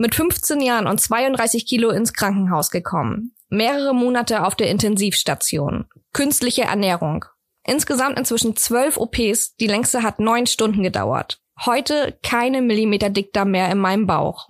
Mit 0.00 0.14
15 0.14 0.62
Jahren 0.62 0.86
und 0.86 0.98
32 0.98 1.66
Kilo 1.66 1.90
ins 1.90 2.14
Krankenhaus 2.14 2.70
gekommen. 2.70 3.34
Mehrere 3.50 3.94
Monate 3.94 4.46
auf 4.46 4.54
der 4.54 4.70
Intensivstation. 4.70 5.84
Künstliche 6.14 6.62
Ernährung. 6.62 7.26
Insgesamt 7.66 8.18
inzwischen 8.18 8.56
zwölf 8.56 8.96
OPs. 8.96 9.56
Die 9.56 9.66
längste 9.66 10.02
hat 10.02 10.18
neun 10.18 10.46
Stunden 10.46 10.82
gedauert. 10.82 11.42
Heute 11.66 12.18
keine 12.22 12.62
Millimeter 12.62 13.10
Dickdarm 13.10 13.50
mehr 13.50 13.70
in 13.70 13.76
meinem 13.76 14.06
Bauch. 14.06 14.48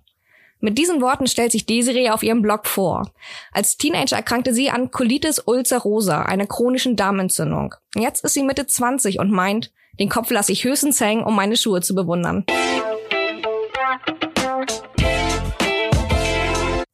Mit 0.61 0.79
diesen 0.79 1.01
Worten 1.01 1.27
stellt 1.27 1.51
sich 1.51 1.67
Desiree 1.67 2.11
auf 2.11 2.23
ihrem 2.23 2.43
Blog 2.43 2.69
vor. 2.69 3.11
Als 3.51 3.77
Teenager 3.77 4.15
erkrankte 4.15 4.55
sie 4.55 4.71
an 4.71 4.93
Colitis 4.93 5.43
ulcerosa, 5.45 6.23
einer 6.23 6.47
chronischen 6.47 6.95
Darmentzündung. 6.95 7.75
Jetzt 7.97 8.23
ist 8.23 8.35
sie 8.35 8.45
Mitte 8.45 8.69
20 8.69 9.19
und 9.19 9.33
meint, 9.33 9.73
den 9.99 10.11
Kopf 10.11 10.31
lasse 10.31 10.53
ich 10.53 10.63
höchstens 10.63 11.01
hängen, 11.01 11.25
um 11.25 11.35
meine 11.35 11.57
Schuhe 11.57 11.81
zu 11.81 11.97
bewundern. 11.97 12.45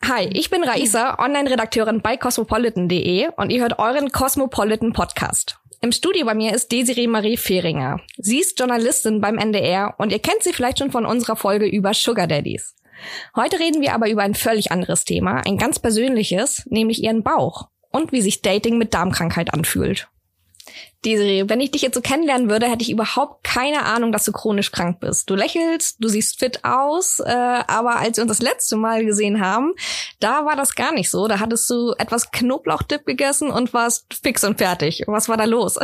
Hi, 0.08 0.30
ich 0.32 0.50
bin 0.50 0.62
Raisa, 0.62 1.18
Online-Redakteurin 1.18 2.00
bei 2.00 2.16
cosmopolitan.de 2.16 3.26
und 3.36 3.50
ihr 3.50 3.62
hört 3.62 3.80
euren 3.80 4.12
Cosmopolitan 4.12 4.92
Podcast. 4.92 5.58
Im 5.80 5.90
Studio 5.90 6.24
bei 6.26 6.34
mir 6.34 6.54
ist 6.54 6.70
Desiree 6.70 7.08
Marie 7.08 7.36
Fehringer. 7.36 7.98
Sie 8.16 8.38
ist 8.38 8.56
Journalistin 8.56 9.20
beim 9.20 9.36
NDR 9.36 9.96
und 9.98 10.12
ihr 10.12 10.20
kennt 10.20 10.44
sie 10.44 10.52
vielleicht 10.52 10.78
schon 10.78 10.92
von 10.92 11.06
unserer 11.06 11.34
Folge 11.34 11.66
über 11.66 11.92
Sugar 11.92 12.28
Daddies. 12.28 12.76
Heute 13.34 13.58
reden 13.58 13.80
wir 13.80 13.94
aber 13.94 14.08
über 14.08 14.22
ein 14.22 14.36
völlig 14.36 14.70
anderes 14.70 15.04
Thema, 15.04 15.42
ein 15.44 15.58
ganz 15.58 15.80
persönliches, 15.80 16.62
nämlich 16.66 17.02
ihren 17.02 17.24
Bauch 17.24 17.66
und 17.90 18.12
wie 18.12 18.22
sich 18.22 18.42
Dating 18.42 18.78
mit 18.78 18.94
Darmkrankheit 18.94 19.52
anfühlt. 19.52 20.08
Desiree, 21.04 21.48
wenn 21.48 21.60
ich 21.60 21.70
dich 21.70 21.82
jetzt 21.82 21.94
so 21.94 22.00
kennenlernen 22.00 22.48
würde, 22.50 22.68
hätte 22.68 22.82
ich 22.82 22.90
überhaupt 22.90 23.44
keine 23.44 23.84
Ahnung, 23.84 24.12
dass 24.12 24.24
du 24.24 24.32
chronisch 24.32 24.72
krank 24.72 25.00
bist. 25.00 25.30
Du 25.30 25.34
lächelst, 25.34 25.96
du 26.00 26.08
siehst 26.08 26.38
fit 26.38 26.64
aus, 26.64 27.20
äh, 27.20 27.32
aber 27.32 27.96
als 27.96 28.16
wir 28.16 28.22
uns 28.22 28.38
das 28.38 28.42
letzte 28.42 28.76
Mal 28.76 29.04
gesehen 29.04 29.40
haben, 29.40 29.74
da 30.20 30.44
war 30.44 30.56
das 30.56 30.74
gar 30.74 30.92
nicht 30.92 31.10
so. 31.10 31.28
Da 31.28 31.38
hattest 31.38 31.68
du 31.70 31.92
etwas 31.98 32.30
Knoblauchdip 32.30 33.04
gegessen 33.04 33.50
und 33.50 33.72
warst 33.72 34.06
fix 34.22 34.42
und 34.44 34.58
fertig. 34.58 35.04
Was 35.06 35.28
war 35.28 35.36
da 35.36 35.44
los? 35.44 35.78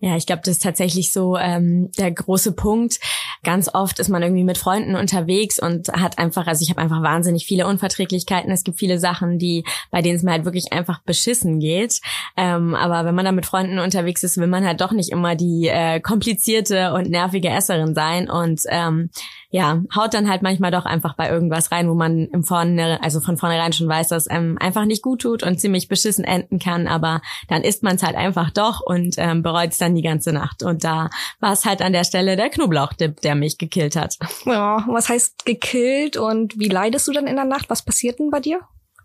Ja, 0.00 0.16
ich 0.16 0.26
glaube, 0.26 0.42
das 0.44 0.56
ist 0.56 0.62
tatsächlich 0.62 1.12
so 1.12 1.36
ähm, 1.36 1.90
der 1.98 2.10
große 2.10 2.52
Punkt. 2.52 3.00
Ganz 3.42 3.68
oft 3.72 3.98
ist 3.98 4.08
man 4.08 4.22
irgendwie 4.22 4.44
mit 4.44 4.58
Freunden 4.58 4.94
unterwegs 4.94 5.58
und 5.58 5.88
hat 5.88 6.18
einfach, 6.18 6.46
also 6.46 6.62
ich 6.62 6.70
habe 6.70 6.80
einfach 6.80 7.02
wahnsinnig 7.02 7.46
viele 7.46 7.66
Unverträglichkeiten. 7.66 8.50
Es 8.50 8.64
gibt 8.64 8.78
viele 8.78 8.98
Sachen, 8.98 9.38
die, 9.38 9.64
bei 9.90 10.02
denen 10.02 10.16
es 10.16 10.22
mir 10.22 10.32
halt 10.32 10.44
wirklich 10.44 10.72
einfach 10.72 11.00
beschissen 11.02 11.60
geht. 11.60 12.00
Ähm, 12.36 12.74
aber 12.74 13.04
wenn 13.04 13.14
man 13.14 13.24
da 13.24 13.32
mit 13.32 13.46
Freunden 13.46 13.78
unterwegs 13.78 14.22
ist, 14.22 14.38
will 14.38 14.46
man 14.46 14.64
halt 14.64 14.80
doch 14.80 14.92
nicht 14.92 15.10
immer 15.10 15.36
die 15.36 15.68
äh, 15.68 16.00
komplizierte 16.00 16.92
und 16.92 17.10
nervige 17.10 17.48
Esserin 17.48 17.94
sein. 17.94 18.30
Und 18.30 18.62
ähm, 18.68 19.10
ja, 19.50 19.82
haut 19.94 20.14
dann 20.14 20.30
halt 20.30 20.42
manchmal 20.42 20.70
doch 20.70 20.84
einfach 20.84 21.14
bei 21.14 21.28
irgendwas 21.28 21.72
rein, 21.72 21.88
wo 21.88 21.94
man 21.94 22.28
im 22.28 22.44
Vorne, 22.44 23.02
also 23.02 23.20
von 23.20 23.36
vornherein 23.36 23.72
schon 23.72 23.88
weiß, 23.88 24.08
dass 24.08 24.30
ähm, 24.30 24.56
einfach 24.60 24.84
nicht 24.84 25.02
gut 25.02 25.22
tut 25.22 25.42
und 25.42 25.60
ziemlich 25.60 25.88
beschissen 25.88 26.24
enden 26.24 26.60
kann, 26.60 26.86
aber 26.86 27.20
dann 27.48 27.62
isst 27.62 27.82
man 27.82 27.96
es 27.96 28.02
halt 28.02 28.16
einfach 28.16 28.50
doch 28.50 28.80
und 28.80 29.16
ähm, 29.18 29.42
bereut 29.42 29.72
es 29.72 29.78
dann 29.78 29.96
die 29.96 30.02
ganze 30.02 30.32
Nacht. 30.32 30.62
Und 30.62 30.84
da 30.84 31.10
war 31.40 31.52
es 31.52 31.64
halt 31.64 31.82
an 31.82 31.92
der 31.92 32.04
Stelle 32.04 32.36
der 32.36 32.48
Knoblauchdip, 32.48 33.20
der 33.22 33.34
mich 33.34 33.58
gekillt 33.58 33.96
hat. 33.96 34.16
Ja, 34.44 34.84
was 34.88 35.08
heißt 35.08 35.44
gekillt 35.44 36.16
und 36.16 36.58
wie 36.58 36.68
leidest 36.68 37.08
du 37.08 37.12
dann 37.12 37.26
in 37.26 37.36
der 37.36 37.44
Nacht? 37.44 37.68
Was 37.68 37.84
passiert 37.84 38.18
denn 38.18 38.30
bei 38.30 38.40
dir? 38.40 38.60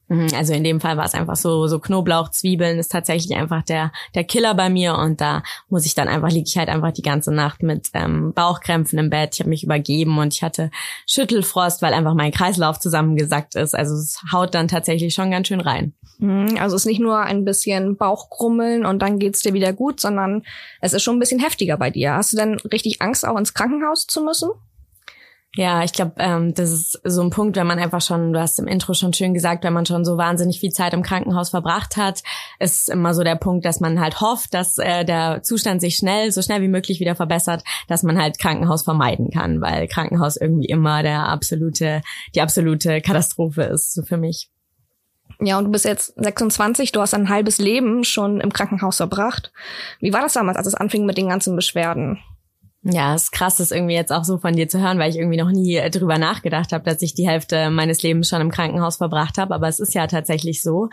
Mhm, 0.07 0.27
also 0.35 0.53
in 0.53 0.63
dem 0.63 0.79
Fall 0.79 0.97
war 0.97 1.05
es 1.05 1.15
einfach 1.15 1.35
so, 1.35 1.67
so 1.67 1.79
Knoblauch, 1.79 2.29
Zwiebeln 2.29 2.77
ist 2.77 2.91
tatsächlich 2.91 3.35
einfach 3.37 3.63
der, 3.63 3.91
der 4.13 4.23
Killer 4.23 4.53
bei 4.53 4.69
mir 4.69 4.95
und 4.95 5.19
da 5.19 5.41
muss 5.69 5.85
ich 5.85 5.95
dann 5.95 6.07
einfach, 6.07 6.29
liege 6.29 6.47
ich 6.47 6.57
halt 6.57 6.69
einfach 6.69 6.91
die 6.91 7.01
ganze 7.01 7.33
Nacht 7.33 7.63
mit 7.63 7.89
ähm, 7.93 8.31
Bauchkrämpfen 8.33 8.99
im 8.99 9.09
Bett. 9.09 9.31
Ich 9.33 9.39
habe 9.39 9.49
mich 9.49 9.63
übergeben 9.63 10.17
und 10.19 10.33
ich 10.33 10.43
hatte 10.43 10.69
Schüttelfrost, 11.07 11.81
weil 11.81 11.93
einfach 11.93 12.13
mein 12.13 12.31
Kreislauf 12.31 12.79
zusammengesackt 12.79 13.55
ist. 13.55 13.73
Also 13.75 13.95
es 13.95 14.21
haut 14.31 14.53
dann 14.53 14.67
tatsächlich 14.67 15.13
schon 15.13 15.31
ganz 15.31 15.47
schön 15.47 15.61
rein. 15.61 15.93
Mhm, 16.19 16.57
also 16.59 16.75
es 16.75 16.83
ist 16.83 16.87
nicht 16.87 17.01
nur 17.01 17.19
ein 17.19 17.43
bisschen 17.43 17.97
Bauchkrummeln 17.97 18.85
und 18.85 19.01
dann 19.01 19.17
geht's 19.17 19.41
dir 19.41 19.53
wieder 19.53 19.73
gut, 19.73 19.99
sondern 19.99 20.43
es 20.81 20.93
ist 20.93 21.01
schon 21.01 21.17
ein 21.17 21.19
bisschen 21.19 21.39
heftiger 21.39 21.77
bei 21.77 21.89
dir. 21.89 22.13
Hast 22.13 22.31
du 22.31 22.37
denn 22.37 22.55
richtig 22.71 23.01
Angst, 23.01 23.27
auch 23.27 23.37
ins 23.37 23.53
Krankenhaus 23.53 24.05
zu 24.05 24.23
müssen? 24.23 24.51
Ja, 25.55 25.83
ich 25.83 25.93
glaube, 25.93 26.15
ähm, 26.17 26.53
das 26.53 26.69
ist 26.69 26.99
so 27.05 27.21
ein 27.21 27.29
Punkt, 27.29 27.55
wenn 27.55 27.65
man 27.65 27.79
einfach 27.79 28.01
schon, 28.01 28.33
du 28.33 28.41
hast 28.41 28.59
im 28.59 28.67
Intro 28.67 28.93
schon 28.93 29.13
schön 29.13 29.33
gesagt, 29.33 29.63
wenn 29.63 29.71
man 29.71 29.85
schon 29.85 30.03
so 30.03 30.17
wahnsinnig 30.17 30.59
viel 30.59 30.71
Zeit 30.71 30.93
im 30.93 31.01
Krankenhaus 31.01 31.49
verbracht 31.49 31.95
hat, 31.95 32.23
ist 32.59 32.89
immer 32.89 33.13
so 33.13 33.23
der 33.23 33.35
Punkt, 33.35 33.63
dass 33.63 33.79
man 33.79 34.01
halt 34.01 34.19
hofft, 34.19 34.53
dass 34.53 34.77
äh, 34.77 35.05
der 35.05 35.43
Zustand 35.43 35.79
sich 35.79 35.95
schnell, 35.95 36.31
so 36.33 36.41
schnell 36.41 36.61
wie 36.61 36.67
möglich 36.67 36.99
wieder 36.99 37.15
verbessert, 37.15 37.63
dass 37.87 38.03
man 38.03 38.21
halt 38.21 38.37
Krankenhaus 38.37 38.83
vermeiden 38.83 39.31
kann, 39.31 39.61
weil 39.61 39.87
Krankenhaus 39.87 40.35
irgendwie 40.35 40.67
immer 40.67 41.03
der 41.03 41.29
absolute, 41.29 42.01
die 42.35 42.41
absolute 42.41 42.99
Katastrophe 42.99 43.63
ist 43.63 43.93
so 43.93 44.03
für 44.03 44.17
mich. 44.17 44.49
Ja, 45.39 45.57
und 45.57 45.65
du 45.65 45.71
bist 45.71 45.85
jetzt 45.85 46.13
26, 46.17 46.91
du 46.91 46.99
hast 46.99 47.13
ein 47.13 47.29
halbes 47.29 47.59
Leben 47.59 48.03
schon 48.03 48.41
im 48.41 48.51
Krankenhaus 48.51 48.97
verbracht. 48.97 49.51
Wie 49.99 50.11
war 50.11 50.21
das 50.21 50.33
damals, 50.33 50.57
als 50.57 50.67
es 50.67 50.75
anfing 50.75 51.05
mit 51.05 51.17
den 51.17 51.29
ganzen 51.29 51.55
Beschwerden? 51.55 52.19
Ja, 52.87 53.15
es 53.15 53.23
ist 53.23 53.31
krass, 53.31 53.55
das 53.55 53.71
irgendwie 53.71 53.95
jetzt 53.95 54.11
auch 54.11 54.23
so 54.23 54.37
von 54.37 54.55
dir 54.55 54.69
zu 54.69 54.79
hören, 54.79 54.99
weil 54.99 55.09
ich 55.09 55.17
irgendwie 55.17 55.37
noch 55.37 55.49
nie 55.49 55.75
äh, 55.75 55.89
drüber 55.89 56.19
nachgedacht 56.19 56.71
habe, 56.71 56.83
dass 56.83 57.01
ich 57.01 57.15
die 57.15 57.27
Hälfte 57.27 57.71
meines 57.71 58.03
Lebens 58.03 58.29
schon 58.29 58.41
im 58.41 58.51
Krankenhaus 58.51 58.97
verbracht 58.97 59.39
habe. 59.39 59.55
Aber 59.55 59.67
es 59.67 59.79
ist 59.79 59.95
ja 59.95 60.05
tatsächlich 60.05 60.61
so. 60.61 60.89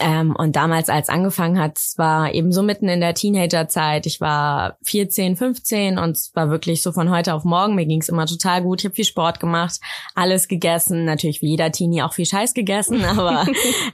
Ähm, 0.00 0.34
und 0.36 0.56
damals, 0.56 0.88
als 0.88 1.08
angefangen 1.08 1.58
hat, 1.60 1.78
es 1.78 1.94
war 1.98 2.34
eben 2.34 2.50
so 2.50 2.62
mitten 2.62 2.88
in 2.88 3.00
der 3.00 3.14
Teenagerzeit. 3.14 4.06
Ich 4.06 4.20
war 4.20 4.76
14, 4.82 5.36
15 5.36 5.98
und 5.98 6.16
es 6.16 6.32
war 6.34 6.50
wirklich 6.50 6.82
so 6.82 6.90
von 6.90 7.10
heute 7.10 7.32
auf 7.32 7.44
morgen. 7.44 7.76
Mir 7.76 7.86
ging 7.86 8.00
es 8.00 8.08
immer 8.08 8.26
total 8.26 8.62
gut. 8.62 8.80
Ich 8.80 8.86
habe 8.86 8.94
viel 8.96 9.04
Sport 9.04 9.38
gemacht, 9.38 9.78
alles 10.16 10.48
gegessen. 10.48 11.04
Natürlich 11.04 11.42
wie 11.42 11.50
jeder 11.50 11.70
Teenie 11.70 12.02
auch 12.02 12.12
viel 12.12 12.26
Scheiß 12.26 12.54
gegessen, 12.54 13.04
aber 13.16 13.46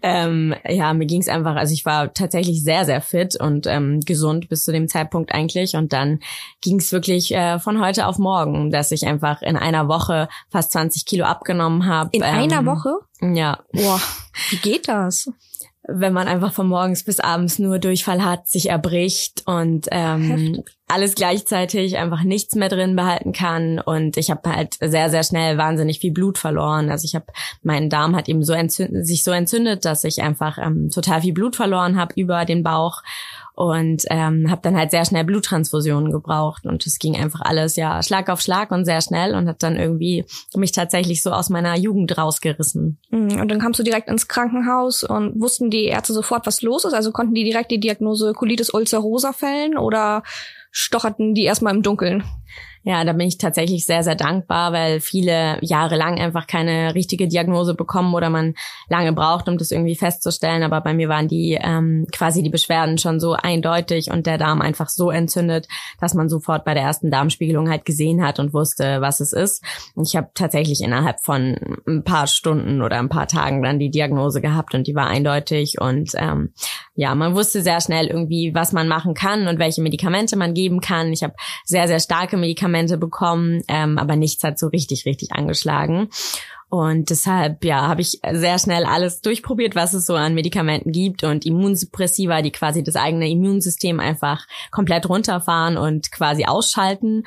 ähm, 0.02 0.54
ja, 0.66 0.94
mir 0.94 1.04
ging 1.04 1.20
es 1.20 1.28
einfach. 1.28 1.56
Also 1.56 1.74
ich 1.74 1.84
war 1.84 2.14
tatsächlich 2.14 2.64
sehr, 2.64 2.86
sehr 2.86 3.02
fit 3.02 3.38
und 3.38 3.66
ähm, 3.66 4.00
gesund 4.00 4.48
bis 4.48 4.64
zu 4.64 4.72
dem 4.72 4.88
Zeitpunkt 4.88 5.32
eigentlich. 5.34 5.74
Und 5.74 5.92
dann 5.92 6.20
ging 6.62 6.78
es 6.78 6.92
wirklich 6.92 7.34
äh, 7.34 7.58
von 7.58 7.78
heute 7.78 8.06
auf 8.06 8.16
morgen, 8.16 8.70
dass 8.70 8.90
ich 8.90 9.06
einfach 9.06 9.42
in 9.42 9.58
einer 9.58 9.86
Woche 9.86 10.30
fast 10.48 10.72
20 10.72 11.04
Kilo 11.04 11.26
abgenommen 11.26 11.84
habe. 11.84 12.08
In 12.12 12.22
ähm, 12.22 12.28
einer 12.28 12.64
Woche? 12.64 12.94
Ja. 13.20 13.58
Boah, 13.72 14.00
wie 14.48 14.56
geht 14.56 14.88
das? 14.88 15.28
Wenn 15.92 16.12
man 16.12 16.28
einfach 16.28 16.52
von 16.52 16.68
morgens 16.68 17.04
bis 17.04 17.20
abends 17.20 17.58
nur 17.58 17.78
Durchfall 17.78 18.24
hat, 18.24 18.48
sich 18.48 18.70
erbricht 18.70 19.42
und 19.46 19.88
ähm, 19.90 20.62
alles 20.88 21.14
gleichzeitig 21.14 21.98
einfach 21.98 22.22
nichts 22.22 22.54
mehr 22.54 22.68
drin 22.68 22.96
behalten 22.96 23.32
kann. 23.32 23.78
Und 23.78 24.16
ich 24.16 24.30
habe 24.30 24.50
halt 24.50 24.76
sehr 24.80 25.10
sehr 25.10 25.22
schnell 25.22 25.58
wahnsinnig 25.58 26.00
viel 26.00 26.12
Blut 26.12 26.38
verloren. 26.38 26.90
Also 26.90 27.04
ich 27.04 27.14
habe 27.14 27.26
mein 27.62 27.90
Darm 27.90 28.16
hat 28.16 28.28
eben 28.28 28.42
so 28.42 28.52
entzündet, 28.52 29.06
sich 29.06 29.24
so 29.24 29.30
entzündet, 29.30 29.84
dass 29.84 30.04
ich 30.04 30.22
einfach 30.22 30.58
ähm, 30.58 30.90
total 30.90 31.22
viel 31.22 31.32
Blut 31.32 31.56
verloren 31.56 31.98
habe 31.98 32.14
über 32.16 32.44
den 32.44 32.62
Bauch 32.62 33.02
und 33.54 34.04
ähm, 34.10 34.50
habe 34.50 34.60
dann 34.62 34.76
halt 34.76 34.90
sehr 34.90 35.04
schnell 35.04 35.24
Bluttransfusionen 35.24 36.12
gebraucht 36.12 36.66
und 36.66 36.86
es 36.86 36.98
ging 36.98 37.16
einfach 37.16 37.40
alles 37.42 37.76
ja 37.76 38.02
Schlag 38.02 38.28
auf 38.28 38.40
Schlag 38.40 38.70
und 38.70 38.84
sehr 38.84 39.00
schnell 39.00 39.34
und 39.34 39.48
hat 39.48 39.62
dann 39.62 39.76
irgendwie 39.76 40.24
mich 40.54 40.72
tatsächlich 40.72 41.22
so 41.22 41.30
aus 41.30 41.50
meiner 41.50 41.76
Jugend 41.76 42.16
rausgerissen. 42.16 42.98
Mhm, 43.10 43.40
und 43.40 43.50
dann 43.50 43.60
kamst 43.60 43.78
du 43.78 43.84
direkt 43.84 44.08
ins 44.08 44.28
Krankenhaus 44.28 45.04
und 45.04 45.40
wussten 45.40 45.70
die 45.70 45.84
Ärzte 45.84 46.12
sofort, 46.12 46.46
was 46.46 46.62
los 46.62 46.84
ist? 46.84 46.94
Also 46.94 47.12
konnten 47.12 47.34
die 47.34 47.44
direkt 47.44 47.70
die 47.70 47.80
Diagnose 47.80 48.32
Colitis 48.32 48.72
ulcerosa 48.72 49.32
fällen 49.32 49.76
oder 49.76 50.22
stocherten 50.70 51.34
die 51.34 51.44
erstmal 51.44 51.74
im 51.74 51.82
Dunkeln? 51.82 52.24
Ja, 52.82 53.04
da 53.04 53.12
bin 53.12 53.28
ich 53.28 53.36
tatsächlich 53.36 53.84
sehr, 53.84 54.02
sehr 54.02 54.14
dankbar, 54.14 54.72
weil 54.72 55.00
viele 55.00 55.58
Jahre 55.60 55.96
lang 55.96 56.18
einfach 56.18 56.46
keine 56.46 56.94
richtige 56.94 57.28
Diagnose 57.28 57.74
bekommen 57.74 58.14
oder 58.14 58.30
man 58.30 58.54
lange 58.88 59.12
braucht, 59.12 59.50
um 59.50 59.58
das 59.58 59.70
irgendwie 59.70 59.96
festzustellen. 59.96 60.62
Aber 60.62 60.80
bei 60.80 60.94
mir 60.94 61.10
waren 61.10 61.28
die 61.28 61.58
ähm, 61.60 62.06
quasi 62.10 62.42
die 62.42 62.48
Beschwerden 62.48 62.96
schon 62.96 63.20
so 63.20 63.34
eindeutig 63.34 64.10
und 64.10 64.26
der 64.26 64.38
Darm 64.38 64.62
einfach 64.62 64.88
so 64.88 65.10
entzündet, 65.10 65.68
dass 66.00 66.14
man 66.14 66.30
sofort 66.30 66.64
bei 66.64 66.72
der 66.72 66.84
ersten 66.84 67.10
Darmspiegelung 67.10 67.68
halt 67.68 67.84
gesehen 67.84 68.24
hat 68.24 68.38
und 68.38 68.54
wusste, 68.54 69.02
was 69.02 69.20
es 69.20 69.34
ist. 69.34 69.62
Und 69.94 70.08
ich 70.08 70.16
habe 70.16 70.30
tatsächlich 70.32 70.80
innerhalb 70.80 71.20
von 71.22 71.56
ein 71.86 72.02
paar 72.02 72.26
Stunden 72.26 72.80
oder 72.80 72.98
ein 72.98 73.10
paar 73.10 73.28
Tagen 73.28 73.62
dann 73.62 73.78
die 73.78 73.90
Diagnose 73.90 74.40
gehabt 74.40 74.74
und 74.74 74.86
die 74.86 74.94
war 74.94 75.06
eindeutig 75.06 75.78
und 75.78 76.12
ähm, 76.16 76.54
ja, 76.94 77.14
man 77.14 77.34
wusste 77.34 77.62
sehr 77.62 77.80
schnell 77.82 78.06
irgendwie, 78.06 78.54
was 78.54 78.72
man 78.72 78.88
machen 78.88 79.12
kann 79.12 79.48
und 79.48 79.58
welche 79.58 79.82
Medikamente 79.82 80.36
man 80.36 80.54
geben 80.54 80.80
kann. 80.80 81.12
Ich 81.12 81.22
habe 81.22 81.34
sehr, 81.64 81.86
sehr 81.86 82.00
starke 82.00 82.38
Medikamente 82.38 82.69
bekommen, 82.98 83.62
ähm, 83.68 83.98
aber 83.98 84.16
nichts 84.16 84.44
hat 84.44 84.58
so 84.58 84.68
richtig, 84.68 85.04
richtig 85.06 85.32
angeschlagen. 85.32 86.08
Und 86.70 87.10
deshalb, 87.10 87.64
ja, 87.64 87.88
habe 87.88 88.00
ich 88.00 88.20
sehr 88.32 88.60
schnell 88.60 88.84
alles 88.84 89.22
durchprobiert, 89.22 89.74
was 89.74 89.92
es 89.92 90.06
so 90.06 90.14
an 90.14 90.34
Medikamenten 90.34 90.92
gibt 90.92 91.24
und 91.24 91.44
Immunsuppressiva, 91.44 92.42
die 92.42 92.52
quasi 92.52 92.84
das 92.84 92.94
eigene 92.94 93.28
Immunsystem 93.28 93.98
einfach 93.98 94.46
komplett 94.70 95.08
runterfahren 95.08 95.76
und 95.76 96.12
quasi 96.12 96.44
ausschalten 96.44 97.24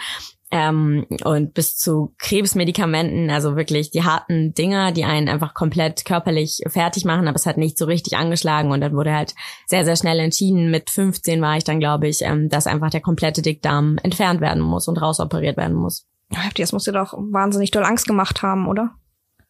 ähm, 0.55 1.07
und 1.23 1.55
bis 1.55 1.75
zu 1.75 2.13
Krebsmedikamenten, 2.19 3.31
also 3.31 3.55
wirklich 3.55 3.89
die 3.89 4.03
harten 4.03 4.53
Dinger, 4.53 4.91
die 4.91 5.03
einen 5.03 5.27
einfach 5.27 5.55
komplett 5.55 6.05
körperlich 6.05 6.61
fertig 6.67 7.05
machen, 7.05 7.27
aber 7.27 7.35
es 7.35 7.47
hat 7.47 7.57
nicht 7.57 7.75
so 7.75 7.85
richtig 7.85 8.17
angeschlagen 8.17 8.71
und 8.71 8.79
dann 8.79 8.93
wurde 8.93 9.15
halt 9.15 9.33
sehr, 9.65 9.83
sehr 9.83 9.95
schnell 9.95 10.19
entschieden, 10.19 10.69
mit 10.69 10.91
15 10.91 11.41
war 11.41 11.57
ich 11.57 11.63
dann, 11.63 11.79
glaube 11.79 12.07
ich, 12.07 12.21
ähm, 12.21 12.49
dass 12.49 12.67
einfach 12.67 12.91
der 12.91 13.01
komplette 13.01 13.41
Dickdarm 13.41 13.97
entfernt 14.03 14.41
werden 14.41 14.61
muss 14.61 14.87
und 14.87 15.01
rausoperiert 15.01 15.57
werden 15.57 15.75
muss. 15.75 16.05
Heftig, 16.29 16.65
das 16.65 16.71
muss 16.71 16.83
dir 16.83 16.91
doch 16.91 17.15
wahnsinnig 17.17 17.71
doll 17.71 17.83
Angst 17.83 18.05
gemacht 18.05 18.43
haben, 18.43 18.67
oder? 18.67 18.91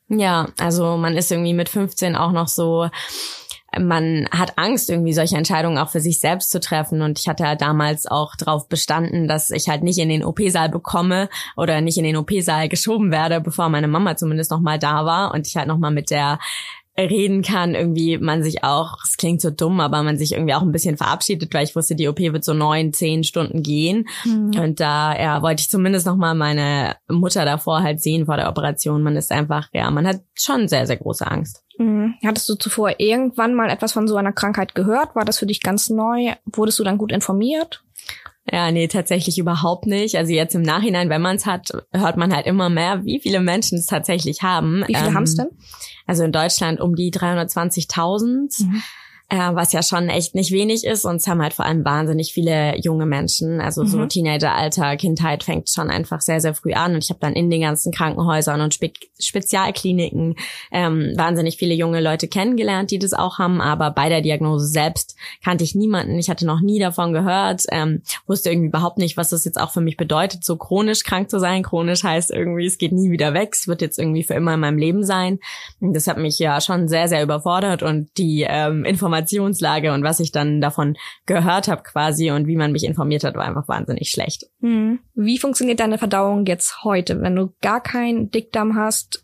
Ja, 0.08 0.48
also 0.58 0.96
man 0.96 1.18
ist 1.18 1.32
irgendwie 1.32 1.54
mit 1.54 1.68
15 1.68 2.16
auch 2.16 2.32
noch 2.32 2.48
so 2.48 2.88
man 3.80 4.28
hat 4.32 4.58
Angst, 4.58 4.90
irgendwie 4.90 5.14
solche 5.14 5.38
Entscheidungen 5.38 5.78
auch 5.78 5.90
für 5.90 6.00
sich 6.00 6.20
selbst 6.20 6.50
zu 6.50 6.60
treffen. 6.60 7.02
Und 7.02 7.20
ich 7.20 7.28
hatte 7.28 7.46
halt 7.46 7.62
damals 7.62 8.06
auch 8.06 8.36
darauf 8.36 8.68
bestanden, 8.68 9.28
dass 9.28 9.50
ich 9.50 9.70
halt 9.70 9.84
nicht 9.84 10.00
in 10.00 10.10
den 10.10 10.24
OP-Saal 10.24 10.70
bekomme 10.70 11.30
oder 11.56 11.82
nicht 11.82 11.98
in 11.98 12.04
den 12.04 12.18
OP-Saal 12.18 12.70
geschoben 12.70 13.12
werde, 13.12 13.42
bevor 13.42 13.70
meine 13.70 13.88
Mama 13.88 14.16
zumindest 14.16 14.52
noch 14.52 14.62
mal 14.62 14.80
da 14.80 15.06
war 15.06 15.34
und 15.34 15.48
ich 15.48 15.56
halt 15.56 15.68
noch 15.68 15.78
mal 15.78 15.92
mit 15.92 16.10
der 16.10 16.40
reden 16.98 17.42
kann, 17.42 17.74
irgendwie 17.74 18.18
man 18.20 18.44
sich 18.44 18.64
auch, 18.64 18.98
es 19.04 19.18
klingt 19.18 19.42
so 19.42 19.50
dumm, 19.50 19.80
aber 19.80 20.04
man 20.04 20.18
sich 20.18 20.34
irgendwie 20.34 20.54
auch 20.54 20.62
ein 20.62 20.72
bisschen 20.72 20.98
verabschiedet, 20.98 21.54
weil 21.54 21.64
ich 21.64 21.76
wusste, 21.76 21.96
die 21.96 22.08
OP 22.08 22.20
wird 22.20 22.44
so 22.44 22.54
neun, 22.54 22.94
zehn 22.94 23.24
Stunden 23.24 23.64
gehen. 23.64 24.08
Mhm. 24.26 24.52
Und 24.60 24.80
da 24.80 25.20
ja, 25.20 25.42
wollte 25.42 25.62
ich 25.62 25.70
zumindest 25.70 26.06
noch 26.06 26.16
mal 26.16 26.36
meine 26.36 26.96
Mutter 27.10 27.46
davor 27.46 27.82
halt 27.82 28.02
sehen 28.02 28.26
vor 28.28 28.38
der 28.38 28.50
Operation. 28.50 29.02
Man 29.02 29.16
ist 29.16 29.32
einfach, 29.32 29.70
ja, 29.74 29.90
man 29.90 30.06
hat 30.06 30.22
schon 30.36 30.68
sehr, 30.68 30.86
sehr 30.86 30.98
große 30.98 31.26
Angst. 31.26 31.64
Mhm. 31.80 32.14
Hattest 32.24 32.48
du 32.50 32.56
zuvor 32.56 33.00
irgendwann 33.00 33.56
mal 33.56 33.70
etwas 33.70 33.94
von 33.94 34.08
so 34.08 34.16
einer 34.16 34.34
Krankheit 34.34 34.76
gehört? 34.76 35.16
War 35.16 35.26
das 35.26 35.40
für 35.40 35.48
dich 35.48 35.62
ganz 35.62 35.90
neu? 35.90 36.34
Wurdest 36.46 36.78
du 36.78 36.84
dann 36.84 37.00
gut 37.00 37.12
informiert? 37.12 37.84
Ja, 38.52 38.72
nee, 38.72 38.88
tatsächlich 38.88 39.40
überhaupt 39.40 39.86
nicht. 39.86 40.18
Also 40.18 40.34
jetzt 40.34 40.54
im 40.54 40.64
Nachhinein, 40.64 41.10
wenn 41.10 41.22
man 41.22 41.38
es 41.38 41.46
hat, 41.46 41.72
hört 41.92 42.18
man 42.18 42.36
halt 42.36 42.46
immer 42.46 42.70
mehr, 42.70 43.06
wie 43.06 43.20
viele 43.20 43.40
Menschen 43.40 43.78
es 43.78 43.86
tatsächlich 43.86 44.44
haben. 44.44 44.84
Wie 44.88 44.96
viele 44.96 45.08
ähm, 45.08 45.14
haben 45.14 45.24
es 45.24 45.36
denn? 45.36 45.48
Also 46.06 46.24
in 46.24 46.34
Deutschland 46.34 46.82
um 46.82 46.96
die 46.96 47.12
320.000. 47.12 48.66
Mhm 48.66 48.84
äh, 49.34 49.56
was 49.56 49.74
ja 49.74 49.82
schon 49.82 50.10
echt 50.10 50.36
nicht 50.36 50.52
wenig 50.52 50.84
ist. 50.84 51.06
Und 51.06 51.16
es 51.16 51.28
haben 51.28 51.42
halt 51.42 51.54
vor 51.54 51.66
allem 51.66 51.84
wahnsinnig 51.84 52.34
viele 52.34 52.78
junge 52.80 53.08
Menschen. 53.08 53.62
Also 53.62 53.84
so 53.84 53.98
mhm. 53.98 54.10
Teenageralter, 54.10 54.96
Kindheit 54.96 55.44
fängt 55.44 55.72
schon 55.72 55.90
einfach 55.90 56.22
sehr, 56.22 56.40
sehr 56.40 56.54
früh 56.54 56.74
an. 56.74 56.94
Und 56.94 57.04
ich 57.04 57.10
habe 57.10 57.20
dann 57.20 57.34
in 57.34 57.50
den 57.50 57.62
ganzen 57.62 57.92
Krankenhäusern 57.92 58.62
und 58.62 58.76
Spe 58.76 58.92
Spezialkliniken 59.20 60.36
ähm, 60.72 61.14
wahnsinnig 61.16 61.58
viele 61.58 61.74
junge 61.74 62.02
Leute 62.02 62.28
kennengelernt, 62.28 62.92
die 62.92 63.00
das 63.00 63.14
auch 63.14 63.40
haben. 63.40 63.60
Aber 63.60 63.90
bei 63.90 64.08
der 64.08 64.22
Diagnose 64.22 64.68
selbst 64.68 65.16
kannte 65.44 65.64
ich 65.64 65.74
niemanden. 65.74 66.20
Ich 66.20 66.30
hatte 66.30 66.46
noch 66.46 66.62
nie 66.62 66.78
davon 66.78 67.14
gehört, 67.14 67.64
ähm, 67.72 68.04
wusste 68.28 68.52
irgendwie 68.52 68.68
überhaupt 68.68 69.00
nicht, 69.00 69.18
was 69.18 69.30
das 69.30 69.46
jetzt 69.46 69.60
auch 69.60 69.72
für 69.72 69.82
mich 69.82 69.98
bedeutet, 69.98 70.44
so 70.44 70.58
chronisch 70.58 71.04
krank 71.04 71.32
zu 71.32 71.40
sein. 71.40 71.64
Chronisch 71.64 72.04
heißt 72.04 72.30
irgendwie, 72.30 72.68
es 72.68 72.78
geht 72.78 72.92
nie 72.92 73.10
wieder 73.10 73.34
weg. 73.34 73.50
Es 73.54 73.68
wird 73.68 73.82
jetzt 73.82 73.98
irgendwie 73.98 74.24
für 74.24 74.36
immer 74.36 74.54
in 74.54 74.60
meinem 74.60 74.78
Leben 74.78 75.04
sein. 75.04 75.40
Und 75.80 75.96
das 75.96 76.06
hat 76.06 76.18
mich 76.18 76.38
ja 76.38 76.62
schon 76.62 76.88
sehr, 76.88 77.08
sehr 77.08 77.24
überfordert. 77.24 77.82
Und 77.82 78.10
die 78.18 78.46
ähm, 78.48 78.84
Informationen 78.86 79.23
Informationslage 79.32 79.94
und 79.94 80.04
was 80.04 80.20
ich 80.20 80.32
dann 80.32 80.62
davon 80.62 80.96
gehört 81.26 81.68
habe 81.68 81.84
quasi 81.84 82.32
und 82.32 82.48
wie 82.48 82.56
man 82.56 82.72
mich 82.72 82.84
informiert 82.84 83.24
hat, 83.24 83.36
war 83.36 83.46
einfach 83.46 83.68
wahnsinnig 83.68 84.10
schlecht. 84.10 84.46
Hm. 84.62 85.00
Wie 85.16 85.38
funktioniert 85.38 85.80
deine 85.80 85.98
Verdauung 85.98 86.46
jetzt 86.46 86.84
heute, 86.84 87.22
wenn 87.22 87.36
du 87.36 87.54
gar 87.62 87.82
keinen 87.82 88.32
Dickdarm 88.32 88.76
hast? 88.76 89.24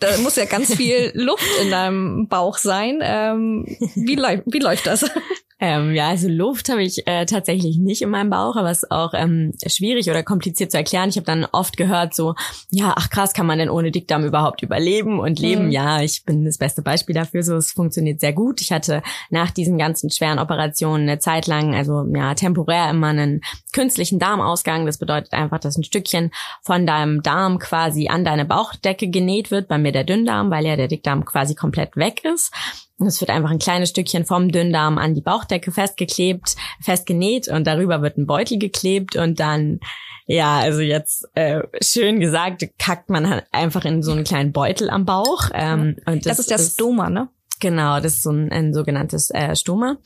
Da 0.00 0.08
muss 0.18 0.36
ja 0.36 0.44
ganz 0.44 0.74
viel 0.76 1.12
Luft 1.14 1.48
in 1.62 1.70
deinem 1.70 2.28
Bauch 2.28 2.58
sein. 2.58 3.00
Ähm, 3.02 3.66
wie, 3.94 4.16
läuft 4.16 4.44
wie 4.46 4.58
läuft 4.58 4.86
das? 4.86 5.04
Ähm, 5.58 5.94
ja, 5.94 6.08
also 6.08 6.28
Luft 6.28 6.68
habe 6.68 6.82
ich 6.82 7.06
äh, 7.06 7.24
tatsächlich 7.24 7.78
nicht 7.78 8.02
in 8.02 8.10
meinem 8.10 8.28
Bauch, 8.28 8.56
aber 8.56 8.70
es 8.70 8.82
ist 8.82 8.90
auch 8.90 9.14
ähm, 9.14 9.54
schwierig 9.66 10.10
oder 10.10 10.22
kompliziert 10.22 10.70
zu 10.70 10.76
erklären. 10.76 11.08
Ich 11.08 11.16
habe 11.16 11.24
dann 11.24 11.46
oft 11.50 11.78
gehört 11.78 12.14
so, 12.14 12.34
ja, 12.70 12.92
ach 12.94 13.08
krass, 13.08 13.32
kann 13.32 13.46
man 13.46 13.58
denn 13.58 13.70
ohne 13.70 13.90
Dickdarm 13.90 14.24
überhaupt 14.24 14.62
überleben 14.62 15.18
und 15.18 15.38
leben? 15.38 15.66
Mhm. 15.66 15.70
Ja, 15.70 16.02
ich 16.02 16.24
bin 16.26 16.44
das 16.44 16.58
beste 16.58 16.82
Beispiel 16.82 17.14
dafür. 17.14 17.42
So, 17.42 17.56
es 17.56 17.72
funktioniert 17.72 18.20
sehr 18.20 18.34
gut. 18.34 18.60
Ich 18.60 18.70
hatte 18.70 19.02
nach 19.30 19.50
diesen 19.50 19.78
ganzen 19.78 20.10
schweren 20.10 20.38
Operationen 20.38 21.08
eine 21.08 21.20
Zeit 21.20 21.46
lang, 21.46 21.74
also 21.74 22.04
ja, 22.14 22.34
temporär 22.34 22.90
immer 22.90 23.08
einen 23.08 23.40
künstlichen 23.72 24.18
Darmausgang. 24.18 24.84
Das 24.84 24.98
bedeutet 24.98 25.32
einfach, 25.32 25.58
dass 25.58 25.78
ein 25.78 25.84
Stückchen 25.84 26.32
von 26.60 26.86
deinem 26.86 27.22
Darm 27.22 27.58
quasi 27.58 28.08
an 28.08 28.26
deine 28.26 28.44
Bauchdecke 28.44 29.08
genäht 29.08 29.50
wird. 29.50 29.68
Bei 29.68 29.78
mir 29.78 29.92
der 29.92 30.04
Dünndarm, 30.04 30.50
weil 30.50 30.66
ja 30.66 30.76
der 30.76 30.88
Dickdarm 30.88 31.24
quasi 31.24 31.54
komplett 31.54 31.96
weg 31.96 32.24
ist. 32.24 32.52
Es 32.98 33.20
wird 33.20 33.30
einfach 33.30 33.50
ein 33.50 33.58
kleines 33.58 33.90
Stückchen 33.90 34.24
vom 34.24 34.50
Dünndarm 34.50 34.96
an 34.96 35.14
die 35.14 35.20
Bauchdecke 35.20 35.70
festgeklebt, 35.70 36.56
festgenäht 36.80 37.48
und 37.48 37.66
darüber 37.66 38.00
wird 38.00 38.16
ein 38.16 38.26
Beutel 38.26 38.58
geklebt 38.58 39.16
und 39.16 39.38
dann, 39.38 39.80
ja, 40.26 40.58
also 40.58 40.80
jetzt 40.80 41.28
äh, 41.34 41.62
schön 41.82 42.20
gesagt, 42.20 42.66
kackt 42.78 43.10
man 43.10 43.28
halt 43.28 43.44
einfach 43.52 43.84
in 43.84 44.02
so 44.02 44.12
einen 44.12 44.24
kleinen 44.24 44.52
Beutel 44.52 44.88
am 44.88 45.04
Bauch. 45.04 45.50
Ähm, 45.52 45.96
und 46.06 46.24
das, 46.24 46.36
das 46.36 46.38
ist 46.40 46.50
der 46.50 46.58
Stoma, 46.58 47.10
ne? 47.10 47.28
Genau, 47.58 48.00
das 48.00 48.14
ist 48.14 48.22
so 48.22 48.30
ein, 48.30 48.52
ein 48.52 48.74
sogenanntes 48.74 49.30
äh, 49.30 49.56
Stoma. 49.56 49.96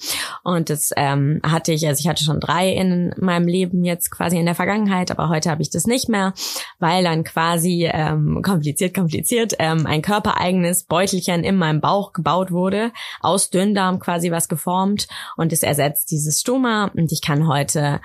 Und 0.44 0.70
das 0.70 0.90
ähm, 0.96 1.40
hatte 1.42 1.72
ich, 1.72 1.86
also 1.86 2.00
ich 2.00 2.08
hatte 2.08 2.22
schon 2.22 2.38
drei 2.38 2.72
in 2.72 3.12
meinem 3.18 3.48
Leben 3.48 3.84
jetzt 3.84 4.10
quasi 4.10 4.38
in 4.38 4.46
der 4.46 4.54
Vergangenheit, 4.54 5.10
aber 5.10 5.28
heute 5.28 5.50
habe 5.50 5.62
ich 5.62 5.70
das 5.70 5.86
nicht 5.86 6.08
mehr, 6.08 6.32
weil 6.78 7.02
dann 7.02 7.24
quasi 7.24 7.88
ähm, 7.92 8.42
kompliziert, 8.42 8.94
kompliziert 8.94 9.54
ähm, 9.58 9.84
ein 9.86 10.00
körpereigenes 10.00 10.84
Beutelchen 10.84 11.42
in 11.42 11.56
meinem 11.56 11.80
Bauch 11.80 12.12
gebaut 12.12 12.52
wurde, 12.52 12.92
aus 13.20 13.50
Dünndarm 13.50 13.98
quasi 13.98 14.30
was 14.30 14.48
geformt 14.48 15.08
und 15.36 15.52
es 15.52 15.64
ersetzt 15.64 16.12
dieses 16.12 16.40
Stoma 16.40 16.92
und 16.94 17.10
ich 17.10 17.20
kann 17.20 17.48
heute 17.48 18.00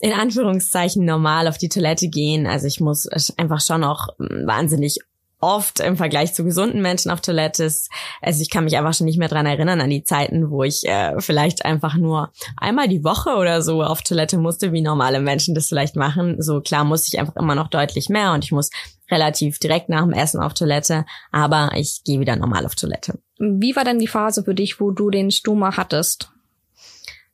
in 0.00 0.12
Anführungszeichen 0.12 1.04
normal 1.04 1.46
auf 1.46 1.58
die 1.58 1.68
Toilette 1.68 2.08
gehen. 2.08 2.46
Also 2.46 2.66
ich 2.66 2.80
muss 2.80 3.06
einfach 3.36 3.60
schon 3.60 3.84
auch 3.84 4.08
wahnsinnig 4.18 4.98
oft 5.42 5.80
im 5.80 5.96
Vergleich 5.96 6.32
zu 6.34 6.44
gesunden 6.44 6.80
Menschen 6.80 7.10
auf 7.10 7.20
Toilette 7.20 7.64
ist. 7.64 7.90
Also 8.20 8.40
ich 8.40 8.50
kann 8.50 8.64
mich 8.64 8.76
einfach 8.76 8.94
schon 8.94 9.06
nicht 9.06 9.18
mehr 9.18 9.28
dran 9.28 9.44
erinnern 9.44 9.80
an 9.80 9.90
die 9.90 10.04
Zeiten, 10.04 10.50
wo 10.50 10.62
ich 10.62 10.86
äh, 10.86 11.20
vielleicht 11.20 11.64
einfach 11.64 11.96
nur 11.96 12.32
einmal 12.56 12.88
die 12.88 13.04
Woche 13.04 13.30
oder 13.36 13.60
so 13.60 13.82
auf 13.82 14.02
Toilette 14.02 14.38
musste, 14.38 14.72
wie 14.72 14.80
normale 14.80 15.20
Menschen 15.20 15.54
das 15.54 15.68
vielleicht 15.68 15.96
machen. 15.96 16.40
So 16.40 16.60
klar 16.60 16.84
muss 16.84 17.08
ich 17.08 17.18
einfach 17.18 17.36
immer 17.36 17.54
noch 17.54 17.68
deutlich 17.68 18.08
mehr 18.08 18.32
und 18.32 18.44
ich 18.44 18.52
muss 18.52 18.70
relativ 19.10 19.58
direkt 19.58 19.88
nach 19.88 20.02
dem 20.02 20.12
Essen 20.12 20.40
auf 20.40 20.54
Toilette, 20.54 21.04
aber 21.32 21.72
ich 21.74 22.02
gehe 22.04 22.20
wieder 22.20 22.36
normal 22.36 22.64
auf 22.64 22.76
Toilette. 22.76 23.18
Wie 23.38 23.74
war 23.74 23.84
denn 23.84 23.98
die 23.98 24.06
Phase 24.06 24.44
für 24.44 24.54
dich, 24.54 24.80
wo 24.80 24.92
du 24.92 25.10
den 25.10 25.30
Stoma 25.30 25.76
hattest? 25.76 26.30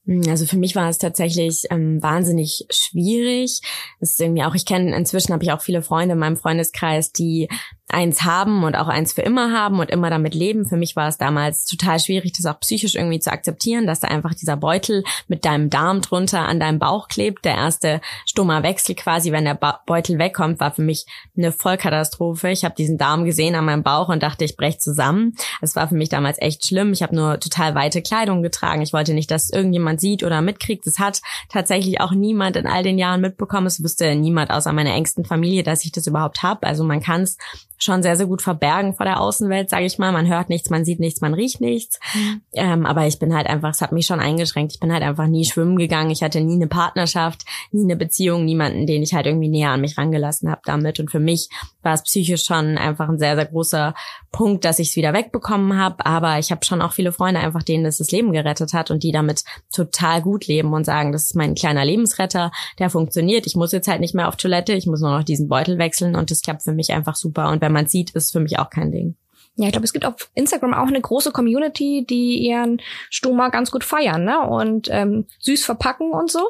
Hm, 0.08 0.22
also 0.28 0.46
für 0.46 0.56
mich 0.56 0.75
war 0.75 0.88
es 0.88 0.99
tatsächlich 0.99 1.64
ähm, 1.70 2.02
wahnsinnig 2.02 2.66
schwierig. 2.70 3.61
Das 4.00 4.11
ist 4.11 4.20
irgendwie 4.20 4.43
auch, 4.43 4.54
ich 4.54 4.64
kenne 4.64 4.96
inzwischen 4.96 5.32
habe 5.34 5.44
ich 5.44 5.52
auch 5.52 5.61
viele 5.61 5.82
Freunde 5.82 6.14
in 6.14 6.19
meinem 6.19 6.37
Freundeskreis, 6.37 7.12
die 7.12 7.49
eins 7.88 8.23
haben 8.23 8.64
und 8.64 8.76
auch 8.76 8.88
eins 8.88 9.12
für 9.12 9.23
immer 9.23 9.52
haben 9.52 9.79
und 9.79 9.90
immer 9.90 10.11
damit 10.11 10.35
leben. 10.35 10.67
Für 10.67 10.76
mich 10.76 10.94
war 10.94 11.08
es 11.08 11.17
damals 11.17 11.64
total 11.64 11.99
schwierig, 11.99 12.32
das 12.32 12.46
auch 12.46 12.61
psychisch 12.61 12.94
irgendwie 12.94 13.20
zu 13.20 13.32
akzeptieren, 13.32 13.87
dass 13.87 14.00
da 14.00 14.08
einfach 14.08 14.35
dieser 14.35 14.56
Beutel 14.56 15.05
mit 15.26 15.44
deinem 15.44 15.70
Darm 15.70 16.02
drunter 16.02 16.46
an 16.46 16.61
deinem 16.61 16.79
Bauch 16.79 17.08
klebt. 17.08 17.44
Der 17.44 17.55
erste 17.55 18.00
Stoma-Wechsel 18.26 18.94
quasi, 18.94 19.32
wenn 19.32 19.44
der 19.44 19.58
Beutel 19.87 20.19
wegkommt, 20.19 20.61
war 20.61 20.73
für 20.73 20.82
mich 20.82 21.06
eine 21.37 21.50
Vollkatastrophe. 21.50 22.50
Ich 22.50 22.64
habe 22.64 22.75
diesen 22.75 22.99
Darm 22.99 23.25
gesehen 23.25 23.55
an 23.55 23.64
meinem 23.64 23.82
Bauch 23.82 24.08
und 24.08 24.23
dachte, 24.23 24.44
ich 24.44 24.56
brech 24.56 24.81
zusammen. 24.81 25.35
Es 25.62 25.75
war 25.75 25.88
für 25.88 25.94
mich 25.94 26.11
damals 26.11 26.40
echt 26.40 26.66
schlimm. 26.66 26.92
Ich 26.92 27.02
habe 27.02 27.16
nur 27.16 27.40
total 27.40 27.75
weite 27.75 28.02
Kleidung 28.02 28.42
getragen. 28.42 28.83
Ich 28.83 28.92
wollte 28.92 29.14
nicht, 29.14 29.30
dass 29.30 29.50
irgendjemand 29.50 30.00
sieht 30.00 30.23
oder 30.23 30.42
mitkriegt. 30.42 30.87
Das 30.87 30.99
hat 30.99 31.23
tatsächlich 31.49 32.00
auch 32.00 32.12
niemand 32.12 32.57
in 32.57 32.66
all 32.66 32.83
den 32.83 32.99
Jahren 32.99 33.21
mitbekommen. 33.21 33.66
Es 33.66 33.83
wusste 33.83 34.14
niemand 34.14 34.50
außer 34.50 34.73
meiner 34.73 34.95
engsten 34.95 35.25
Familie, 35.25 35.62
dass 35.62 35.85
ich 35.85 35.92
das 35.92 36.07
überhaupt 36.07 36.42
habe. 36.42 36.66
Also 36.66 36.85
man 36.85 37.00
kann 37.00 37.23
es 37.23 37.38
schon 37.78 38.02
sehr, 38.02 38.16
sehr 38.16 38.26
gut 38.26 38.42
verbergen 38.42 38.94
vor 38.94 39.06
der 39.06 39.20
Außenwelt, 39.20 39.70
sage 39.70 39.87
ich 39.87 39.99
mal. 39.99 40.12
Man 40.12 40.26
hört 40.26 40.49
nichts, 40.49 40.70
man 40.70 40.85
sieht 40.85 41.00
nichts, 41.00 41.20
man 41.20 41.35
riecht 41.35 41.61
nichts. 41.61 41.99
Mhm. 42.14 42.42
Ähm, 42.52 42.87
aber 42.87 43.06
ich 43.06 43.18
bin 43.18 43.35
halt 43.35 43.47
einfach, 43.47 43.70
es 43.70 43.80
hat 43.80 43.92
mich 43.92 44.06
schon 44.06 44.20
eingeschränkt. 44.20 44.73
Ich 44.73 44.80
bin 44.80 44.92
halt 44.92 45.02
einfach 45.02 45.26
nie 45.26 45.44
schwimmen 45.44 45.76
gegangen. 45.76 46.11
Ich 46.11 46.23
hatte 46.23 46.40
nie 46.40 46.54
eine 46.54 46.66
Partnerschaft, 46.66 47.44
nie 47.70 47.85
eine 47.85 47.97
Beziehung, 47.97 48.44
niemanden, 48.44 48.87
den 48.87 49.02
ich 49.02 49.14
halt 49.14 49.26
irgendwie 49.26 49.49
näher 49.49 49.70
an 49.70 49.80
mich 49.80 49.97
rangelassen 49.97 50.50
habe 50.50 50.61
damit. 50.64 51.00
Und 51.00 51.11
für 51.11 51.20
mich 51.20 51.49
war 51.82 51.94
es 51.94 52.02
psychisch 52.02 52.44
schon 52.44 52.76
einfach 52.76 53.08
ein 53.08 53.18
sehr, 53.18 53.37
sehr 53.37 53.47
großer 53.47 53.94
Punkt, 54.32 54.64
dass 54.64 54.78
ich 54.78 54.90
es 54.90 54.97
wieder 54.97 55.14
wegbekommen 55.14 55.78
habe. 55.78 56.04
Aber 56.04 56.38
ich 56.38 56.50
habe 56.50 56.64
schon 56.64 56.82
auch 56.82 56.92
viele 56.92 57.12
Freunde 57.12 57.40
einfach, 57.40 57.62
denen 57.62 57.85
das 57.85 57.99
das 57.99 58.11
Leben 58.11 58.32
gerettet 58.32 58.73
hat 58.73 58.90
und 58.90 59.02
die 59.02 59.12
damit 59.12 59.44
total 59.73 60.20
gut 60.23 60.47
leben 60.47 60.73
und 60.73 60.85
sagen, 60.85 61.12
das 61.12 61.25
ist 61.25 61.37
mein 61.37 61.54
kleiner 61.54 61.85
Lebensretter, 61.85 62.50
der 62.78 62.90
funktioniert. 62.90 63.47
Ich 63.47 63.56
muss 63.56 63.73
jetzt 63.73 63.88
halt 63.88 64.00
nicht 64.00 64.14
mehr 64.14 64.28
auf 64.28 64.37
Toilette, 64.37 64.73
ich 64.73 64.87
muss 64.87 65.00
nur 65.00 65.16
noch 65.16 65.25
diesen 65.25 65.49
Beutel 65.49 65.78
wechseln 65.78 66.16
und 66.16 66.30
das 66.30 66.42
klappt 66.42 66.62
für 66.62 66.73
mich 66.73 66.92
einfach 66.92 67.14
super. 67.14 67.49
Und 67.49 67.62
wenn 67.68 67.75
man 67.75 67.87
sieht, 67.87 68.10
ist 68.12 68.32
für 68.32 68.40
mich 68.40 68.58
auch 68.58 68.70
kein 68.70 68.90
Ding. 68.90 69.14
Ja, 69.56 69.66
ich 69.66 69.72
glaube, 69.72 69.84
es 69.84 69.92
gibt 69.92 70.06
auf 70.06 70.30
Instagram 70.34 70.72
auch 70.72 70.87
eine 70.87 71.00
große 71.00 71.32
Community, 71.32 72.06
die 72.08 72.38
ihren 72.38 72.80
Stoma 73.10 73.50
ganz 73.50 73.70
gut 73.70 73.84
feiern, 73.84 74.25
ne? 74.25 74.40
Und 74.40 74.88
ähm, 74.90 75.26
süß 75.40 75.64
verpacken 75.64 76.12
und 76.12 76.30
so. 76.30 76.40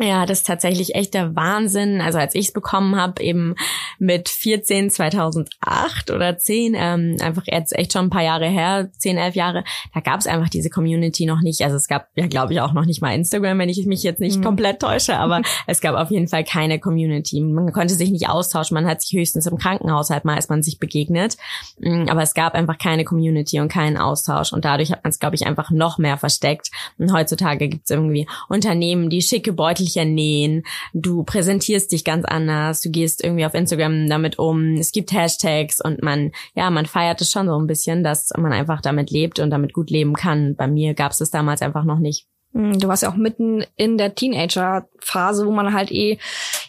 Ja, 0.00 0.26
das 0.26 0.38
ist 0.38 0.46
tatsächlich 0.48 0.96
echt 0.96 1.14
der 1.14 1.36
Wahnsinn. 1.36 2.00
Also 2.00 2.18
als 2.18 2.34
ich 2.34 2.48
es 2.48 2.52
bekommen 2.52 2.96
habe, 2.96 3.22
eben 3.22 3.54
mit 4.00 4.28
14, 4.28 4.90
2008 4.90 6.10
oder 6.10 6.36
10, 6.36 6.74
ähm, 6.76 7.16
einfach 7.20 7.44
jetzt 7.46 7.78
echt 7.78 7.92
schon 7.92 8.06
ein 8.06 8.10
paar 8.10 8.24
Jahre 8.24 8.48
her, 8.48 8.90
10, 8.98 9.18
11 9.18 9.36
Jahre, 9.36 9.64
da 9.94 10.00
gab 10.00 10.18
es 10.18 10.26
einfach 10.26 10.48
diese 10.48 10.68
Community 10.68 11.26
noch 11.26 11.42
nicht. 11.42 11.62
Also 11.62 11.76
es 11.76 11.86
gab 11.86 12.08
ja, 12.16 12.26
glaube 12.26 12.52
ich, 12.52 12.60
auch 12.60 12.72
noch 12.72 12.86
nicht 12.86 13.02
mal 13.02 13.14
Instagram, 13.14 13.60
wenn 13.60 13.68
ich 13.68 13.86
mich 13.86 14.02
jetzt 14.02 14.18
nicht 14.18 14.38
mhm. 14.38 14.42
komplett 14.42 14.80
täusche, 14.80 15.16
aber 15.16 15.42
es 15.68 15.80
gab 15.80 15.94
auf 15.94 16.10
jeden 16.10 16.26
Fall 16.26 16.42
keine 16.42 16.80
Community. 16.80 17.40
Man 17.40 17.72
konnte 17.72 17.94
sich 17.94 18.10
nicht 18.10 18.28
austauschen, 18.28 18.74
man 18.74 18.86
hat 18.86 19.00
sich 19.00 19.16
höchstens 19.16 19.46
im 19.46 19.58
Krankenhaus 19.58 20.10
halt 20.10 20.24
mal, 20.24 20.34
als 20.34 20.48
man 20.48 20.64
sich 20.64 20.80
begegnet. 20.80 21.36
Mm, 21.78 22.08
aber 22.08 22.22
es 22.22 22.34
gab 22.34 22.54
einfach 22.54 22.78
keine 22.78 23.04
Community 23.04 23.60
und 23.60 23.68
keinen 23.68 23.96
Austausch 23.96 24.52
und 24.52 24.64
dadurch 24.64 24.90
hat 24.90 25.04
man 25.04 25.10
es, 25.10 25.20
glaube 25.20 25.36
ich, 25.36 25.46
einfach 25.46 25.70
noch 25.70 25.98
mehr 25.98 26.18
versteckt. 26.18 26.72
Und 26.98 27.12
heutzutage 27.12 27.68
gibt 27.68 27.84
es 27.84 27.90
irgendwie 27.90 28.26
Unternehmen, 28.48 29.08
die 29.08 29.22
schicke 29.22 29.52
Beutel 29.52 29.83
sportlicher 29.84 30.04
nähen, 30.04 30.64
du 30.92 31.24
präsentierst 31.24 31.92
dich 31.92 32.04
ganz 32.04 32.24
anders, 32.24 32.80
du 32.80 32.90
gehst 32.90 33.22
irgendwie 33.22 33.46
auf 33.46 33.54
Instagram 33.54 34.08
damit 34.08 34.38
um, 34.38 34.74
es 34.74 34.92
gibt 34.92 35.12
Hashtags 35.12 35.80
und 35.80 36.02
man, 36.02 36.32
ja, 36.54 36.70
man 36.70 36.86
feiert 36.86 37.20
es 37.20 37.30
schon 37.30 37.46
so 37.46 37.58
ein 37.58 37.66
bisschen, 37.66 38.02
dass 38.02 38.30
man 38.36 38.52
einfach 38.52 38.80
damit 38.80 39.10
lebt 39.10 39.38
und 39.38 39.50
damit 39.50 39.72
gut 39.72 39.90
leben 39.90 40.14
kann. 40.14 40.56
Bei 40.56 40.66
mir 40.66 40.94
gab 40.94 41.12
es 41.12 41.30
damals 41.30 41.62
einfach 41.62 41.84
noch 41.84 41.98
nicht. 41.98 42.26
Hm, 42.52 42.78
du 42.78 42.86
warst 42.86 43.02
ja 43.02 43.10
auch 43.10 43.16
mitten 43.16 43.64
in 43.76 43.98
der 43.98 44.14
Teenager-Phase, 44.14 45.46
wo 45.46 45.50
man 45.50 45.72
halt 45.72 45.90
eh 45.90 46.18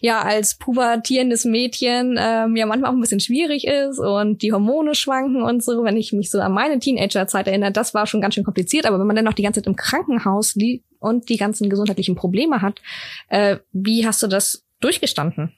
ja 0.02 0.22
als 0.22 0.58
pubertierendes 0.58 1.46
Mädchen 1.46 2.18
ähm, 2.20 2.56
ja 2.56 2.66
manchmal 2.66 2.90
auch 2.90 2.96
ein 2.96 3.02
bisschen 3.02 3.20
schwierig 3.20 3.68
ist 3.68 4.00
und 4.00 4.42
die 4.42 4.52
Hormone 4.52 4.96
schwanken 4.96 5.44
und 5.44 5.64
so. 5.64 5.84
Wenn 5.84 5.98
ich 5.98 6.12
mich 6.12 6.32
so 6.32 6.40
an 6.40 6.54
meine 6.54 6.80
Teenager-Zeit 6.80 7.48
erinnere, 7.48 7.72
das 7.72 7.94
war 7.94 8.08
schon 8.08 8.22
ganz 8.22 8.34
schön 8.34 8.44
kompliziert. 8.44 8.88
Aber 8.88 9.00
wenn 9.00 9.08
man 9.08 9.16
dann 9.16 9.26
noch 9.26 9.34
die 9.34 9.44
ganze 9.44 9.62
Zeit 9.62 9.68
im 9.68 9.76
Krankenhaus 9.76 10.56
liegt 10.56 10.86
und 11.06 11.30
die 11.30 11.38
ganzen 11.38 11.70
gesundheitlichen 11.70 12.16
Probleme 12.16 12.62
hat, 12.62 12.82
äh, 13.30 13.58
wie 13.72 14.06
hast 14.06 14.22
du 14.24 14.28
das 14.28 14.66
durchgestanden? 14.80 15.54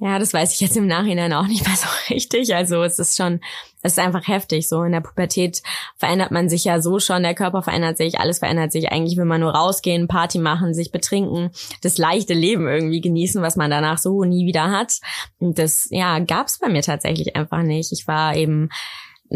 Ja, 0.00 0.18
das 0.18 0.34
weiß 0.34 0.52
ich 0.52 0.60
jetzt 0.60 0.76
im 0.76 0.88
Nachhinein 0.88 1.32
auch 1.32 1.46
nicht 1.46 1.66
mehr 1.66 1.76
so 1.76 1.88
richtig. 2.14 2.54
Also 2.54 2.82
es 2.82 2.98
ist 2.98 3.16
schon, 3.16 3.40
es 3.80 3.92
ist 3.92 3.98
einfach 3.98 4.26
heftig. 4.26 4.68
So 4.68 4.82
in 4.82 4.92
der 4.92 5.00
Pubertät 5.00 5.62
verändert 5.96 6.32
man 6.32 6.48
sich 6.48 6.64
ja 6.64 6.80
so 6.82 6.98
schon, 6.98 7.22
der 7.22 7.34
Körper 7.34 7.62
verändert 7.62 7.96
sich, 7.96 8.18
alles 8.18 8.40
verändert 8.40 8.72
sich. 8.72 8.90
Eigentlich 8.90 9.16
will 9.16 9.24
man 9.24 9.40
nur 9.40 9.54
rausgehen, 9.54 10.08
Party 10.08 10.38
machen, 10.38 10.74
sich 10.74 10.90
betrinken, 10.90 11.52
das 11.82 11.96
leichte 11.96 12.34
Leben 12.34 12.66
irgendwie 12.66 13.00
genießen, 13.00 13.40
was 13.40 13.56
man 13.56 13.70
danach 13.70 13.98
so 13.98 14.24
nie 14.24 14.46
wieder 14.46 14.70
hat. 14.70 14.98
Und 15.38 15.58
das, 15.58 15.86
ja, 15.90 16.18
gab's 16.18 16.58
bei 16.58 16.68
mir 16.68 16.82
tatsächlich 16.82 17.36
einfach 17.36 17.62
nicht. 17.62 17.92
Ich 17.92 18.06
war 18.08 18.36
eben 18.36 18.68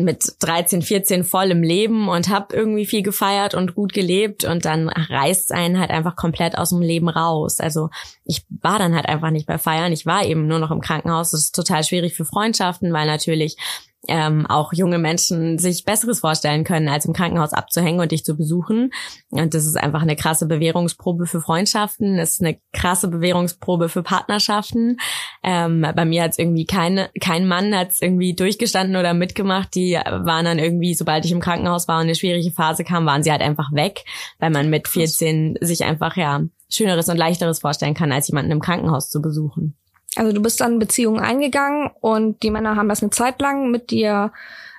mit 0.05 0.37
13, 0.41 0.83
14 0.83 1.25
voll 1.25 1.51
im 1.51 1.63
Leben 1.63 2.09
und 2.09 2.29
habe 2.29 2.55
irgendwie 2.55 2.87
viel 2.87 3.03
gefeiert 3.03 3.55
und 3.55 3.75
gut 3.75 3.93
gelebt 3.93 4.45
und 4.45 4.65
dann 4.65 4.89
reißt 4.89 5.53
einen 5.53 5.79
halt 5.79 5.91
einfach 5.91 6.17
komplett 6.17 6.57
aus 6.57 6.71
dem 6.71 6.81
Leben 6.81 7.09
raus. 7.09 7.61
Also 7.61 7.91
ich 8.25 8.45
war 8.49 8.79
dann 8.79 8.95
halt 8.95 9.07
einfach 9.07 9.31
nicht 9.31 9.47
bei 9.47 9.59
Feiern, 9.59 9.93
ich 9.93 10.07
war 10.07 10.25
eben 10.25 10.47
nur 10.47 10.59
noch 10.59 10.71
im 10.71 10.81
Krankenhaus. 10.81 11.33
Das 11.33 11.41
ist 11.41 11.55
total 11.55 11.85
schwierig 11.85 12.15
für 12.15 12.25
Freundschaften, 12.25 12.93
weil 12.93 13.07
natürlich 13.07 13.57
ähm, 14.09 14.47
auch 14.47 14.73
junge 14.73 14.99
Menschen 14.99 15.59
sich 15.59 15.85
Besseres 15.85 16.21
vorstellen 16.21 16.65
können, 16.65 16.89
als 16.89 17.05
im 17.05 17.13
Krankenhaus 17.13 17.53
abzuhängen 17.53 18.01
und 18.01 18.11
dich 18.11 18.25
zu 18.25 18.37
besuchen. 18.37 18.91
Und 19.31 19.55
das 19.55 19.67
ist 19.67 19.77
einfach 19.77 20.03
eine 20.03 20.17
krasse 20.17 20.47
Bewährungsprobe 20.47 21.27
für 21.27 21.41
Freundschaften, 21.41 22.17
das 22.17 22.33
ist 22.33 22.43
eine 22.43 22.59
krasse 22.73 23.09
Bewährungsprobe 23.09 23.89
für 23.89 24.03
Partnerschaften. 24.03 24.97
Ähm, 25.43 25.87
bei 25.95 26.05
mir 26.05 26.25
hat 26.25 26.33
es 26.33 26.39
irgendwie 26.39 26.65
keine, 26.65 27.11
kein 27.21 27.47
Mann 27.47 27.77
hat 27.77 27.91
es 27.91 28.03
irgendwie 28.03 28.35
durchgestanden 28.35 28.97
oder 28.97 29.15
mitgemacht. 29.15 29.75
Die 29.75 29.93
waren 29.93 30.45
dann 30.45 30.59
irgendwie, 30.59 30.95
sobald 30.95 31.25
ich 31.25 31.33
im 31.33 31.41
Krankenhaus 31.41 31.87
war 31.89 31.97
und 31.99 32.05
eine 32.05 32.15
schwierige 32.15 32.51
Phase 32.51 32.85
kam, 32.85 33.07
waren 33.07 33.23
sie 33.23 33.31
halt 33.31 33.43
einfach 33.43 33.73
weg, 33.73 34.05
weil 34.39 34.51
man 34.51 34.71
mit 34.71 34.89
14 34.89 35.59
sich 35.61 35.85
einfach 35.85 36.17
ja 36.17 36.43
Schöneres 36.71 37.09
und 37.09 37.17
Leichteres 37.17 37.61
vorstellen 37.61 37.95
kann, 37.95 38.13
als 38.13 38.29
jemanden 38.29 38.51
im 38.51 38.61
Krankenhaus 38.61 39.09
zu 39.11 39.23
besuchen. 39.23 39.77
Also 40.19 40.33
du 40.33 40.43
bist 40.43 40.61
dann 40.61 40.79
Beziehungen 40.79 41.21
eingegangen 41.21 41.91
und 42.01 42.43
die 42.43 42.51
Männer 42.51 42.77
haben 42.77 42.89
das 42.89 43.03
eine 43.03 43.11
Zeit 43.11 43.41
lang 43.41 43.71
mit 43.71 43.91
dir 43.91 44.33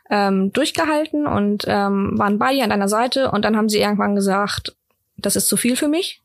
ähm, 0.09 0.51
durchgehalten 0.51 1.27
und 1.27 1.65
ähm, 1.67 2.17
waren 2.17 2.39
bei 2.39 2.53
dir 2.53 2.63
an 2.63 2.71
deiner 2.71 2.89
Seite 2.89 3.31
und 3.31 3.45
dann 3.45 3.55
haben 3.55 3.69
sie 3.69 3.79
irgendwann 3.79 4.15
gesagt, 4.15 4.75
das 5.17 5.35
ist 5.35 5.47
zu 5.47 5.55
viel 5.55 5.75
für 5.75 5.87
mich. 5.87 6.21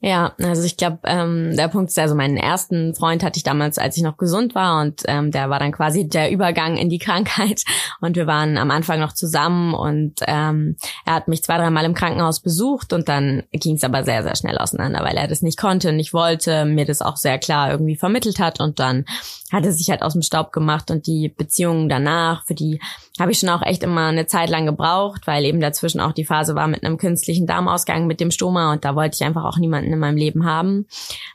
Ja, 0.00 0.34
also 0.42 0.62
ich 0.64 0.76
glaube, 0.76 0.98
ähm, 1.04 1.56
der 1.56 1.68
Punkt 1.68 1.88
ist, 1.88 1.98
also 1.98 2.14
meinen 2.14 2.36
ersten 2.36 2.94
Freund 2.94 3.22
hatte 3.22 3.38
ich 3.38 3.44
damals, 3.44 3.78
als 3.78 3.96
ich 3.96 4.02
noch 4.02 4.18
gesund 4.18 4.54
war 4.54 4.82
und 4.82 5.02
ähm, 5.06 5.30
der 5.30 5.48
war 5.48 5.58
dann 5.58 5.72
quasi 5.72 6.06
der 6.06 6.30
Übergang 6.30 6.76
in 6.76 6.90
die 6.90 6.98
Krankheit. 7.06 7.62
Und 8.02 8.14
wir 8.14 8.26
waren 8.26 8.58
am 8.58 8.70
Anfang 8.70 9.00
noch 9.00 9.14
zusammen 9.14 9.72
und 9.72 10.20
ähm, 10.26 10.76
er 11.06 11.14
hat 11.14 11.28
mich 11.28 11.42
zwei, 11.42 11.56
dreimal 11.56 11.86
im 11.86 11.94
Krankenhaus 11.94 12.40
besucht 12.40 12.92
und 12.92 13.08
dann 13.08 13.44
ging 13.52 13.76
es 13.76 13.84
aber 13.84 14.04
sehr, 14.04 14.22
sehr 14.22 14.36
schnell 14.36 14.58
auseinander, 14.58 15.02
weil 15.02 15.16
er 15.16 15.28
das 15.28 15.40
nicht 15.40 15.58
konnte, 15.58 15.92
nicht 15.94 16.12
wollte, 16.12 16.66
mir 16.66 16.84
das 16.84 17.00
auch 17.00 17.16
sehr 17.16 17.38
klar 17.38 17.70
irgendwie 17.70 17.96
vermittelt 17.96 18.38
hat. 18.38 18.60
Und 18.60 18.78
dann 18.78 19.06
hat 19.50 19.64
er 19.64 19.72
sich 19.72 19.88
halt 19.88 20.02
aus 20.02 20.12
dem 20.12 20.22
Staub 20.22 20.52
gemacht 20.52 20.90
und 20.90 21.06
die 21.06 21.28
Beziehungen 21.28 21.88
danach, 21.88 22.44
für 22.46 22.54
die 22.54 22.80
habe 23.18 23.30
ich 23.30 23.38
schon 23.38 23.48
auch 23.48 23.62
echt 23.62 23.82
immer 23.82 24.08
eine 24.08 24.26
Zeit 24.26 24.50
lang 24.50 24.66
gebraucht, 24.66 25.26
weil 25.26 25.44
eben 25.44 25.60
dazwischen 25.60 26.00
auch 26.00 26.12
die 26.12 26.24
Phase 26.24 26.54
war 26.54 26.66
mit 26.66 26.84
einem 26.84 26.98
künstlichen 26.98 27.46
Darmausgang 27.46 28.06
mit 28.06 28.20
dem 28.20 28.30
Stoma 28.30 28.72
und 28.72 28.84
da 28.84 28.94
wollte 28.94 29.16
ich 29.18 29.24
einfach 29.24 29.44
auch 29.44 29.56
niemanden 29.56 29.85
in 29.92 29.98
meinem 29.98 30.16
Leben 30.16 30.44
haben. 30.44 30.86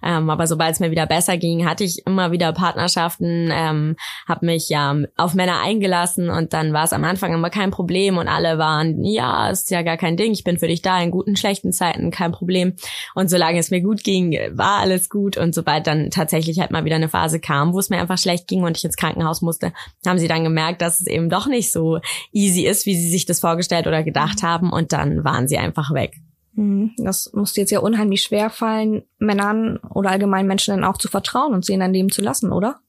Ähm, 0.03 0.29
aber 0.29 0.47
sobald 0.47 0.73
es 0.73 0.79
mir 0.79 0.91
wieder 0.91 1.05
besser 1.05 1.37
ging, 1.37 1.67
hatte 1.67 1.83
ich 1.83 2.05
immer 2.05 2.31
wieder 2.31 2.53
Partnerschaften, 2.53 3.49
ähm, 3.51 3.95
habe 4.27 4.45
mich 4.45 4.69
ja 4.69 4.95
auf 5.17 5.33
Männer 5.33 5.61
eingelassen 5.61 6.29
und 6.29 6.53
dann 6.53 6.73
war 6.73 6.83
es 6.83 6.93
am 6.93 7.03
Anfang 7.03 7.33
immer 7.33 7.49
kein 7.49 7.71
Problem 7.71 8.17
und 8.17 8.27
alle 8.27 8.57
waren, 8.57 9.03
ja, 9.03 9.49
ist 9.49 9.71
ja 9.71 9.81
gar 9.81 9.97
kein 9.97 10.17
Ding, 10.17 10.31
ich 10.31 10.43
bin 10.43 10.57
für 10.57 10.67
dich 10.67 10.81
da 10.81 11.01
in 11.01 11.11
guten, 11.11 11.35
schlechten 11.35 11.71
Zeiten, 11.73 12.11
kein 12.11 12.31
Problem. 12.31 12.73
Und 13.15 13.29
solange 13.29 13.59
es 13.59 13.71
mir 13.71 13.81
gut 13.81 14.03
ging, 14.03 14.37
war 14.51 14.79
alles 14.79 15.09
gut 15.09 15.37
und 15.37 15.53
sobald 15.53 15.87
dann 15.87 16.09
tatsächlich 16.09 16.59
halt 16.59 16.71
mal 16.71 16.85
wieder 16.85 16.95
eine 16.95 17.09
Phase 17.09 17.39
kam, 17.39 17.73
wo 17.73 17.79
es 17.79 17.89
mir 17.89 17.99
einfach 17.99 18.17
schlecht 18.17 18.47
ging 18.47 18.63
und 18.63 18.77
ich 18.77 18.85
ins 18.85 18.97
Krankenhaus 18.97 19.41
musste, 19.41 19.73
haben 20.05 20.19
sie 20.19 20.27
dann 20.27 20.43
gemerkt, 20.43 20.81
dass 20.81 20.99
es 20.99 21.07
eben 21.07 21.29
doch 21.29 21.47
nicht 21.47 21.71
so 21.71 21.99
easy 22.31 22.65
ist, 22.65 22.85
wie 22.85 22.95
sie 22.95 23.09
sich 23.09 23.25
das 23.25 23.39
vorgestellt 23.39 23.87
oder 23.87 24.03
gedacht 24.03 24.43
haben 24.43 24.71
und 24.71 24.93
dann 24.93 25.23
waren 25.23 25.47
sie 25.47 25.57
einfach 25.57 25.93
weg. 25.93 26.21
Mhm. 26.53 26.93
Das 26.97 27.31
muss 27.33 27.55
jetzt 27.55 27.71
ja 27.71 27.79
unheimlich 27.79 28.23
schwer 28.23 28.49
fallen, 28.49 29.03
Männern 29.19 29.77
oder 29.89 30.11
allgemein 30.11 30.47
Menschen 30.47 30.75
dann 30.75 30.83
auch 30.83 30.97
zu 30.97 31.07
vertrauen 31.07 31.53
und 31.53 31.65
sie 31.65 31.73
in 31.73 31.79
dein 31.79 31.93
Leben 31.93 32.11
zu 32.11 32.21
lassen, 32.21 32.51
oder? 32.51 32.79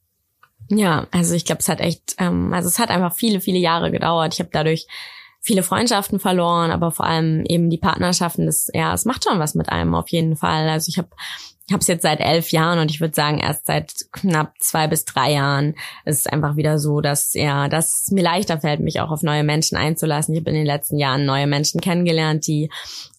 Ja, 0.69 1.07
also 1.11 1.35
ich 1.35 1.45
glaube, 1.45 1.61
es 1.61 1.69
hat 1.69 1.81
echt, 1.81 2.15
ähm, 2.19 2.53
also 2.53 2.69
es 2.69 2.79
hat 2.79 2.91
einfach 2.91 3.15
viele, 3.15 3.41
viele 3.41 3.59
Jahre 3.59 3.91
gedauert. 3.91 4.35
Ich 4.35 4.41
habe 4.41 4.51
dadurch 4.53 4.87
viele 5.41 5.63
Freundschaften 5.63 6.21
verloren, 6.21 6.71
aber 6.71 6.93
vor 6.93 7.07
allem 7.07 7.45
eben 7.47 7.69
die 7.69 7.79
Partnerschaften. 7.79 8.47
Das, 8.47 8.71
ja, 8.73 8.95
es 8.95 9.05
macht 9.05 9.25
schon 9.25 9.39
was 9.39 9.55
mit 9.55 9.69
einem 9.69 9.95
auf 9.95 10.09
jeden 10.09 10.37
Fall. 10.37 10.69
Also 10.69 10.89
ich 10.89 10.99
habe 10.99 11.09
habe 11.71 11.81
es 11.81 11.87
jetzt 11.87 12.03
seit 12.03 12.21
elf 12.21 12.51
Jahren 12.51 12.79
und 12.79 12.91
ich 12.91 13.01
würde 13.01 13.15
sagen, 13.15 13.39
erst 13.39 13.67
seit 13.67 13.93
knapp 14.13 14.55
zwei 14.59 14.89
bis 14.89 15.05
drei 15.05 15.33
Jahren 15.33 15.75
ist 16.05 16.21
es 16.21 16.27
einfach 16.27 16.57
wieder 16.57 16.79
so, 16.79 17.01
dass 17.01 17.35
ja, 17.35 17.69
dass 17.69 18.03
es 18.03 18.11
mir 18.11 18.23
leichter 18.23 18.61
fällt, 18.61 18.81
mich 18.81 19.01
auch 19.01 19.11
auf 19.11 19.23
neue 19.23 19.45
Menschen 19.45 19.77
einzulassen. 19.77 20.35
Ich 20.35 20.41
habe 20.41 20.51
in 20.51 20.57
den 20.57 20.67
letzten 20.67 20.99
Jahren 20.99 21.25
neue 21.25 21.47
Menschen 21.47 21.81
kennengelernt, 21.81 22.47
die 22.47 22.69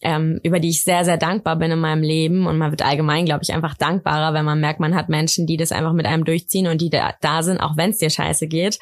ähm, 0.02 0.40
über 0.44 0.60
die 0.60 0.70
ich 0.70 0.84
sehr, 0.84 1.06
sehr 1.06 1.18
dankbar 1.18 1.56
bin 1.56 1.72
in 1.72 1.80
meinem 1.80 2.04
Leben. 2.04 2.46
Und 2.46 2.58
man 2.58 2.72
wird 2.72 2.86
allgemein, 2.86 3.26
glaube 3.26 3.44
ich, 3.44 3.54
einfach 3.54 3.76
dankbarer, 3.76 4.34
wenn 4.34 4.46
man 4.46 4.60
merkt, 4.60 4.80
man 4.80 4.96
hat 4.96 5.10
Menschen, 5.10 5.48
die 5.48 5.58
das 5.58 5.72
einfach 5.72 5.94
mit 5.94 6.06
einem 6.06 6.26
durchziehen 6.26 6.68
und 6.68 6.82
die 6.82 6.90
da, 6.90 7.14
da 7.22 7.44
sind, 7.44 7.60
auch 7.60 7.78
wenn 7.78 7.92
es 7.92 7.98
dir 7.98 8.10
scheiße 8.10 8.48
geht. 8.48 8.80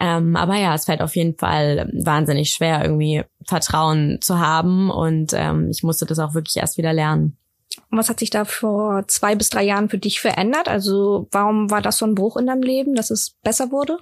Ähm, 0.00 0.36
aber 0.36 0.56
ja, 0.56 0.74
es 0.74 0.86
fällt 0.86 1.02
auf 1.02 1.14
jeden 1.14 1.36
Fall 1.36 1.90
wahnsinnig 1.92 2.50
schwer, 2.50 2.82
irgendwie 2.82 3.22
Vertrauen 3.46 4.18
zu 4.20 4.38
haben. 4.38 4.90
Und 4.90 5.32
ähm, 5.34 5.68
ich 5.70 5.82
musste 5.82 6.06
das 6.06 6.18
auch 6.18 6.34
wirklich 6.34 6.56
erst 6.56 6.78
wieder 6.78 6.92
lernen. 6.92 7.36
Was 7.90 8.08
hat 8.08 8.20
sich 8.20 8.30
da 8.30 8.44
vor 8.44 9.06
zwei 9.08 9.34
bis 9.34 9.50
drei 9.50 9.62
Jahren 9.62 9.88
für 9.88 9.98
dich 9.98 10.20
verändert? 10.20 10.68
Also 10.68 11.28
warum 11.30 11.70
war 11.70 11.82
das 11.82 11.98
so 11.98 12.06
ein 12.06 12.14
Bruch 12.14 12.36
in 12.36 12.46
deinem 12.46 12.62
Leben, 12.62 12.94
dass 12.94 13.10
es 13.10 13.36
besser 13.42 13.70
wurde? 13.70 13.98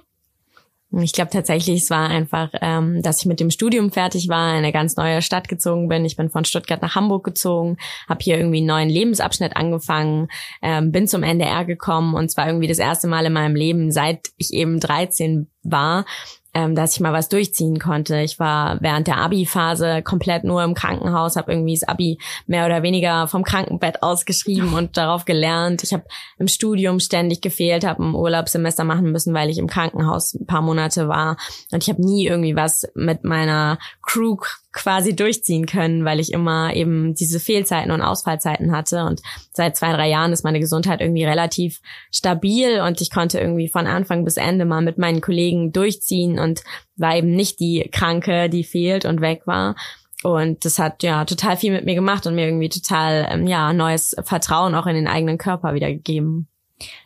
Ich 0.99 1.13
glaube 1.13 1.31
tatsächlich, 1.31 1.83
es 1.83 1.89
war 1.89 2.09
einfach, 2.09 2.49
ähm, 2.59 3.01
dass 3.01 3.21
ich 3.21 3.25
mit 3.25 3.39
dem 3.39 3.49
Studium 3.49 3.91
fertig 3.91 4.27
war, 4.27 4.51
in 4.51 4.57
eine 4.57 4.73
ganz 4.73 4.97
neue 4.97 5.21
Stadt 5.21 5.47
gezogen 5.47 5.87
bin. 5.87 6.03
Ich 6.03 6.17
bin 6.17 6.29
von 6.29 6.43
Stuttgart 6.43 6.81
nach 6.81 6.95
Hamburg 6.95 7.23
gezogen, 7.23 7.77
habe 8.09 8.19
hier 8.21 8.37
irgendwie 8.37 8.57
einen 8.57 8.67
neuen 8.67 8.89
Lebensabschnitt 8.89 9.55
angefangen, 9.55 10.27
ähm, 10.61 10.91
bin 10.91 11.07
zum 11.07 11.23
NDR 11.23 11.63
gekommen 11.63 12.13
und 12.13 12.29
zwar 12.29 12.47
irgendwie 12.47 12.67
das 12.67 12.79
erste 12.79 13.07
Mal 13.07 13.25
in 13.25 13.31
meinem 13.31 13.55
Leben, 13.55 13.91
seit 13.91 14.31
ich 14.35 14.53
eben 14.53 14.81
13 14.81 15.49
war, 15.63 16.05
ähm, 16.53 16.75
dass 16.75 16.93
ich 16.93 16.99
mal 16.99 17.13
was 17.13 17.29
durchziehen 17.29 17.79
konnte. 17.79 18.19
Ich 18.21 18.39
war 18.39 18.77
während 18.81 19.07
der 19.07 19.17
Abi-Phase 19.17 20.01
komplett 20.01 20.43
nur 20.43 20.63
im 20.63 20.73
Krankenhaus, 20.73 21.35
habe 21.35 21.51
irgendwie 21.51 21.75
das 21.75 21.87
Abi 21.87 22.17
mehr 22.45 22.65
oder 22.65 22.83
weniger 22.83 23.27
vom 23.27 23.43
Krankenbett 23.43 24.03
ausgeschrieben 24.03 24.73
und 24.73 24.97
darauf 24.97 25.25
gelernt. 25.25 25.83
Ich 25.83 25.93
habe 25.93 26.03
im 26.37 26.47
Studium 26.47 26.99
ständig 26.99 27.41
gefehlt, 27.41 27.85
habe 27.85 28.03
ein 28.03 28.15
Urlaubssemester 28.15 28.83
machen 28.83 29.11
müssen, 29.11 29.33
weil 29.33 29.49
ich 29.49 29.59
im 29.59 29.67
Krankenhaus 29.67 30.33
ein 30.33 30.45
paar 30.45 30.61
Monate 30.61 31.07
war. 31.07 31.37
Und 31.71 31.83
ich 31.83 31.89
habe 31.89 32.01
nie 32.01 32.27
irgendwie 32.27 32.55
was 32.55 32.83
mit 32.95 33.23
meiner 33.23 33.77
Crew 34.01 34.35
quasi 34.73 35.15
durchziehen 35.15 35.65
können, 35.65 36.05
weil 36.05 36.19
ich 36.19 36.31
immer 36.31 36.73
eben 36.73 37.13
diese 37.13 37.39
Fehlzeiten 37.39 37.91
und 37.91 38.01
Ausfallzeiten 38.01 38.71
hatte. 38.71 39.03
Und 39.03 39.21
seit 39.51 39.75
zwei, 39.75 39.91
drei 39.93 40.09
Jahren 40.09 40.31
ist 40.31 40.43
meine 40.43 40.59
Gesundheit 40.59 41.01
irgendwie 41.01 41.25
relativ 41.25 41.81
stabil 42.11 42.79
und 42.81 43.01
ich 43.01 43.11
konnte 43.11 43.39
irgendwie 43.39 43.67
von 43.67 43.87
Anfang 43.87 44.23
bis 44.23 44.37
Ende 44.37 44.65
mal 44.65 44.81
mit 44.81 44.97
meinen 44.97 45.21
Kollegen 45.21 45.73
durchziehen 45.73 46.39
und 46.39 46.63
war 46.95 47.15
eben 47.15 47.31
nicht 47.31 47.59
die 47.59 47.89
Kranke, 47.91 48.49
die 48.49 48.63
fehlt 48.63 49.05
und 49.05 49.21
weg 49.21 49.41
war. 49.45 49.75
Und 50.23 50.65
das 50.65 50.77
hat 50.79 51.03
ja 51.03 51.25
total 51.25 51.57
viel 51.57 51.71
mit 51.71 51.85
mir 51.85 51.95
gemacht 51.95 52.27
und 52.27 52.35
mir 52.35 52.45
irgendwie 52.45 52.69
total 52.69 53.27
ähm, 53.29 53.47
ja 53.47 53.73
neues 53.73 54.15
Vertrauen 54.23 54.75
auch 54.75 54.85
in 54.85 54.95
den 54.95 55.07
eigenen 55.07 55.37
Körper 55.37 55.73
wieder 55.73 55.89
gegeben. 55.89 56.47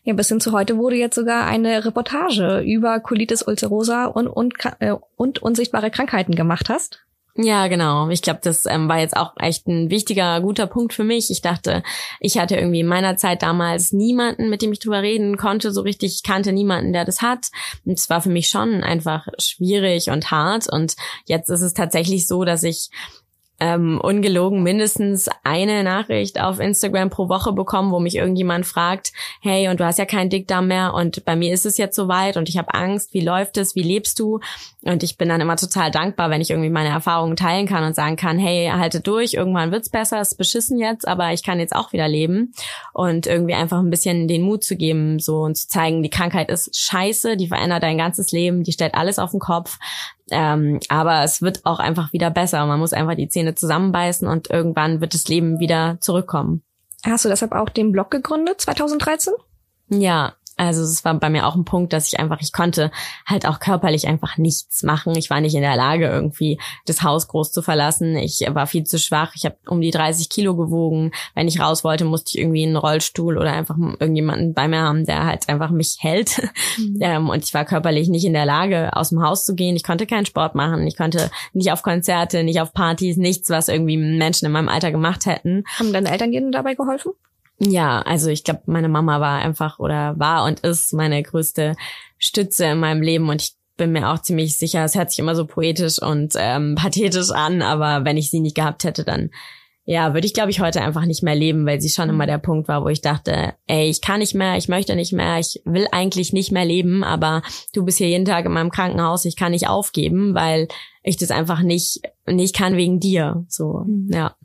Ja, 0.04 0.14
bis 0.14 0.30
hin 0.30 0.40
zu 0.40 0.52
heute 0.52 0.78
wurde 0.78 0.96
jetzt 0.96 1.16
sogar 1.16 1.46
eine 1.46 1.84
Reportage 1.84 2.60
über 2.60 3.00
Colitis 3.00 3.42
ulcerosa 3.42 4.06
und, 4.06 4.28
und, 4.28 4.54
äh, 4.80 4.94
und 5.16 5.42
unsichtbare 5.42 5.92
Krankheiten 5.92 6.36
gemacht 6.36 6.70
hast. 6.70 7.05
Ja, 7.38 7.68
genau. 7.68 8.08
Ich 8.10 8.22
glaube, 8.22 8.40
das 8.42 8.66
ähm, 8.66 8.88
war 8.88 9.00
jetzt 9.00 9.18
auch 9.18 9.34
echt 9.38 9.68
ein 9.68 9.90
wichtiger, 9.90 10.40
guter 10.40 10.68
Punkt 10.68 10.94
für 10.94 11.04
mich. 11.04 11.30
Ich 11.30 11.42
dachte, 11.42 11.84
ich 12.22 12.38
hatte 12.38 12.56
irgendwie 12.56 12.80
in 12.80 12.88
meiner 12.88 13.18
Zeit 13.18 13.42
damals 13.42 13.92
niemanden, 13.92 14.50
mit 14.50 14.62
dem 14.62 14.72
ich 14.72 14.80
drüber 14.80 15.02
reden 15.02 15.36
konnte, 15.36 15.74
so 15.74 15.82
richtig. 15.82 16.16
Ich 16.16 16.24
kannte 16.24 16.54
niemanden, 16.54 16.94
der 16.94 17.04
das 17.04 17.22
hat. 17.22 17.50
Und 17.84 18.00
es 18.00 18.10
war 18.10 18.22
für 18.22 18.30
mich 18.30 18.48
schon 18.48 18.84
einfach 18.84 19.28
schwierig 19.38 20.10
und 20.12 20.32
hart. 20.32 20.72
Und 20.72 20.96
jetzt 21.26 21.50
ist 21.50 21.62
es 21.62 21.74
tatsächlich 21.74 22.26
so, 22.26 22.46
dass 22.46 22.64
ich 22.64 22.90
ähm, 23.60 24.00
ungelogen 24.02 24.64
mindestens 24.64 25.30
eine 25.44 25.84
Nachricht 25.84 26.42
auf 26.42 26.60
Instagram 26.60 27.10
pro 27.10 27.30
Woche 27.30 27.54
bekommen, 27.54 27.92
wo 27.92 28.00
mich 28.00 28.16
irgendjemand 28.16 28.66
fragt, 28.66 29.14
hey, 29.42 29.70
und 29.70 29.80
du 29.80 29.86
hast 29.86 29.98
ja 29.98 30.06
keinen 30.06 30.30
Dickdarm 30.30 30.68
mehr 30.68 30.94
und 30.94 31.24
bei 31.24 31.36
mir 31.36 31.54
ist 31.54 31.66
es 31.66 31.78
jetzt 31.78 31.96
soweit 31.96 32.36
und 32.36 32.50
ich 32.50 32.58
habe 32.58 32.74
Angst, 32.74 33.14
wie 33.14 33.22
läuft 33.22 33.58
es, 33.58 33.76
wie 33.76 33.84
lebst 33.84 34.20
du? 34.20 34.40
Und 34.84 35.04
ich 35.04 35.18
bin 35.18 35.30
dann 35.30 35.42
immer 35.42 35.56
total 35.56 35.90
dankbar, 35.90 36.30
wenn 36.30 36.42
ich 36.42 36.50
irgendwie 36.50 36.70
meine 36.70 36.90
Erfahrungen 36.90 37.38
teilen 37.38 37.68
kann 37.68 37.84
und 37.84 37.96
sagen 37.96 38.18
kann, 38.18 38.38
hey, 38.38 38.70
halte 38.72 39.00
durch, 39.00 39.34
irgendwann 39.34 39.72
wird's 39.72 39.90
besser, 39.90 40.20
ist 40.20 40.38
beschissen 40.38 40.78
jetzt, 40.78 41.08
aber 41.08 41.32
ich 41.32 41.44
kann 41.44 41.60
jetzt 41.60 41.76
auch 41.76 41.94
wieder 41.94 42.08
leben 42.08 42.54
und 42.94 43.26
irgendwie 43.26 43.54
einfach 43.54 43.80
ein 43.80 43.90
bisschen 43.90 44.28
den 44.28 44.42
Mut 44.42 44.64
zu 44.64 44.76
geben, 44.76 45.20
so 45.20 45.40
und 45.40 45.56
zu 45.56 45.68
zeigen, 45.68 46.04
die 46.04 46.10
Krankheit 46.10 46.50
ist 46.50 46.76
scheiße, 46.76 47.38
die 47.38 47.48
verändert 47.48 47.84
dein 47.84 47.98
ganzes 47.98 48.32
Leben, 48.32 48.64
die 48.64 48.74
stellt 48.74 48.96
alles 48.96 49.18
auf 49.18 49.32
den 49.32 49.40
Kopf, 49.40 49.80
ähm, 50.32 50.80
aber 50.90 51.24
es 51.24 51.42
wird 51.42 51.66
auch 51.66 51.80
einfach 51.80 52.14
wieder 52.14 52.32
besser. 52.32 52.66
Man 52.66 52.80
muss 52.80 52.94
einfach 52.94 53.16
die 53.16 53.30
Zähne 53.30 53.56
zusammenbeißen 53.56 54.28
und 54.28 54.50
irgendwann 54.50 55.02
wird 55.02 55.14
das 55.14 55.28
Leben 55.28 55.60
wieder 55.60 55.98
zurückkommen. 56.02 56.64
Hast 57.06 57.26
du 57.26 57.30
deshalb 57.30 57.52
auch 57.52 57.70
den 57.70 57.92
Blog 57.92 58.10
gegründet 58.10 58.62
2013? 58.62 59.34
Ja, 59.90 60.34
also 60.58 60.84
es 60.84 61.04
war 61.04 61.14
bei 61.16 61.30
mir 61.30 61.46
auch 61.48 61.56
ein 61.56 61.66
Punkt, 61.66 61.92
dass 61.92 62.08
ich 62.08 62.20
einfach, 62.20 62.40
ich 62.42 62.54
konnte 62.54 62.92
halt 63.26 63.46
auch 63.46 63.60
körperlich 63.60 64.08
einfach 64.08 64.38
nichts 64.38 64.84
machen. 64.84 65.16
Ich 65.18 65.30
war 65.30 65.42
nicht 65.42 65.56
in 65.56 65.62
der 65.62 65.76
Lage, 65.76 66.08
irgendwie 66.08 66.60
das 66.86 67.04
Haus 67.04 67.28
groß 67.28 67.52
zu 67.52 67.62
verlassen. 67.62 68.16
Ich 68.16 68.46
war 68.50 68.66
viel 68.66 68.86
zu 68.86 68.98
schwach. 68.98 69.34
Ich 69.36 69.46
habe 69.46 69.58
um 69.68 69.82
die 69.82 69.92
30 69.92 70.30
Kilo 70.30 70.56
gewogen. 70.56 71.12
Wenn 71.34 71.48
ich 71.48 71.60
raus 71.60 71.84
wollte, 71.84 72.06
musste 72.06 72.30
ich 72.30 72.42
irgendwie 72.42 72.66
einen 72.66 72.78
Rollstuhl 72.78 73.38
oder 73.38 73.52
einfach 73.52 73.78
irgendjemanden 73.78 74.54
bei 74.54 74.68
mir 74.68 74.82
haben, 74.82 75.06
der 75.06 75.26
halt 75.26 75.50
einfach 75.50 75.72
mich 75.72 75.98
hält. 76.00 76.42
Mhm. 76.78 76.96
Ähm, 77.06 77.30
und 77.30 77.44
ich 77.44 77.54
war 77.54 77.66
körperlich 77.66 78.08
nicht 78.08 78.26
in 78.26 78.34
der 78.34 78.46
Lage, 78.46 78.96
aus 78.96 79.10
dem 79.10 79.22
Haus 79.22 79.46
zu 79.46 79.54
gehen. 79.54 79.76
Ich 79.76 79.84
konnte 79.84 80.08
keinen 80.08 80.26
Sport 80.26 80.56
machen. 80.56 80.88
Ich 80.88 80.98
konnte 80.98 81.30
nicht 81.54 81.72
auf 81.72 81.84
Konzerte, 81.84 82.44
nicht 82.44 82.62
auf 82.62 82.74
Partys, 82.74 83.18
nichts, 83.18 83.50
was 83.50 83.68
irgendwie 83.68 83.98
Menschen 83.98 84.46
in 84.46 84.52
meinem 84.52 84.70
Alter 84.70 84.92
gemacht 84.92 85.26
hätten. 85.26 85.66
Haben 85.78 85.94
deine 85.94 86.10
Eltern 86.10 86.32
dir 86.32 86.42
dabei 86.52 86.74
geholfen? 86.74 87.12
Ja, 87.60 88.02
also 88.02 88.30
ich 88.30 88.44
glaube, 88.44 88.64
meine 88.66 88.90
Mama 88.90 89.22
war 89.22 89.40
einfach 89.40 89.80
oder 89.80 90.20
war 90.20 90.46
und 90.46 90.60
ist 90.62 90.94
meine 90.94 91.24
größte 91.24 91.76
Stütze 92.18 92.66
in 92.66 92.80
meinem 92.80 93.02
Leben 93.02 93.30
und 93.30 93.42
ich 93.42 93.56
bin 93.78 93.92
mir 93.92 94.10
auch 94.10 94.20
ziemlich 94.20 94.58
sicher, 94.58 94.84
es 94.84 94.96
hört 94.96 95.10
sich 95.10 95.20
immer 95.20 95.36
so 95.36 95.46
poetisch 95.46 96.02
und 96.02 96.34
ähm, 96.38 96.76
pathetisch 96.76 97.32
an, 97.32 97.62
aber 97.62 98.06
wenn 98.06 98.18
ich 98.18 98.30
sie 98.30 98.40
nicht 98.40 98.56
gehabt 98.56 98.84
hätte, 98.84 99.04
dann 99.04 99.32
ja, 99.88 100.16
würde 100.16 100.26
ich 100.26 100.34
glaube 100.34 100.50
ich 100.50 100.60
heute 100.60 100.82
einfach 100.82 101.06
nicht 101.06 101.22
mehr 101.22 101.36
leben, 101.36 101.66
weil 101.68 101.80
sie 101.80 101.90
schon 101.90 102.10
immer 102.10 102.26
der 102.26 102.40
Punkt 102.40 102.68
war, 102.68 102.84
wo 102.84 102.90
ich 102.90 103.02
dachte, 103.02 103.54
ey, 103.68 103.88
ich 103.88 104.02
kann 104.02 104.20
nicht 104.20 104.34
mehr, 104.34 104.58
ich 104.58 104.68
möchte 104.68 104.96
nicht 104.96 105.14
mehr, 105.14 105.38
ich 105.40 105.62
will 105.64 105.88
eigentlich 105.92 106.34
nicht 106.34 106.52
mehr 106.52 106.66
leben, 106.66 107.04
aber 107.04 107.44
du 107.74 107.86
bist 107.86 108.00
hier 108.00 108.10
jeden 108.10 108.26
Tag 108.26 108.46
in 108.46 108.52
meinem 108.52 108.72
Krankenhaus, 108.72 109.26
ich 109.26 109.36
kann 109.36 109.52
nicht 109.52 109.68
aufgeben, 109.68 110.34
weil 110.34 110.68
ich 111.04 111.18
das 111.18 111.30
einfach 111.30 111.62
nicht 111.62 112.02
nicht 112.26 112.56
kann 112.56 112.78
wegen 112.78 113.00
dir, 113.00 113.46
so, 113.48 113.84
mhm. 113.86 114.10
ja. 114.12 114.36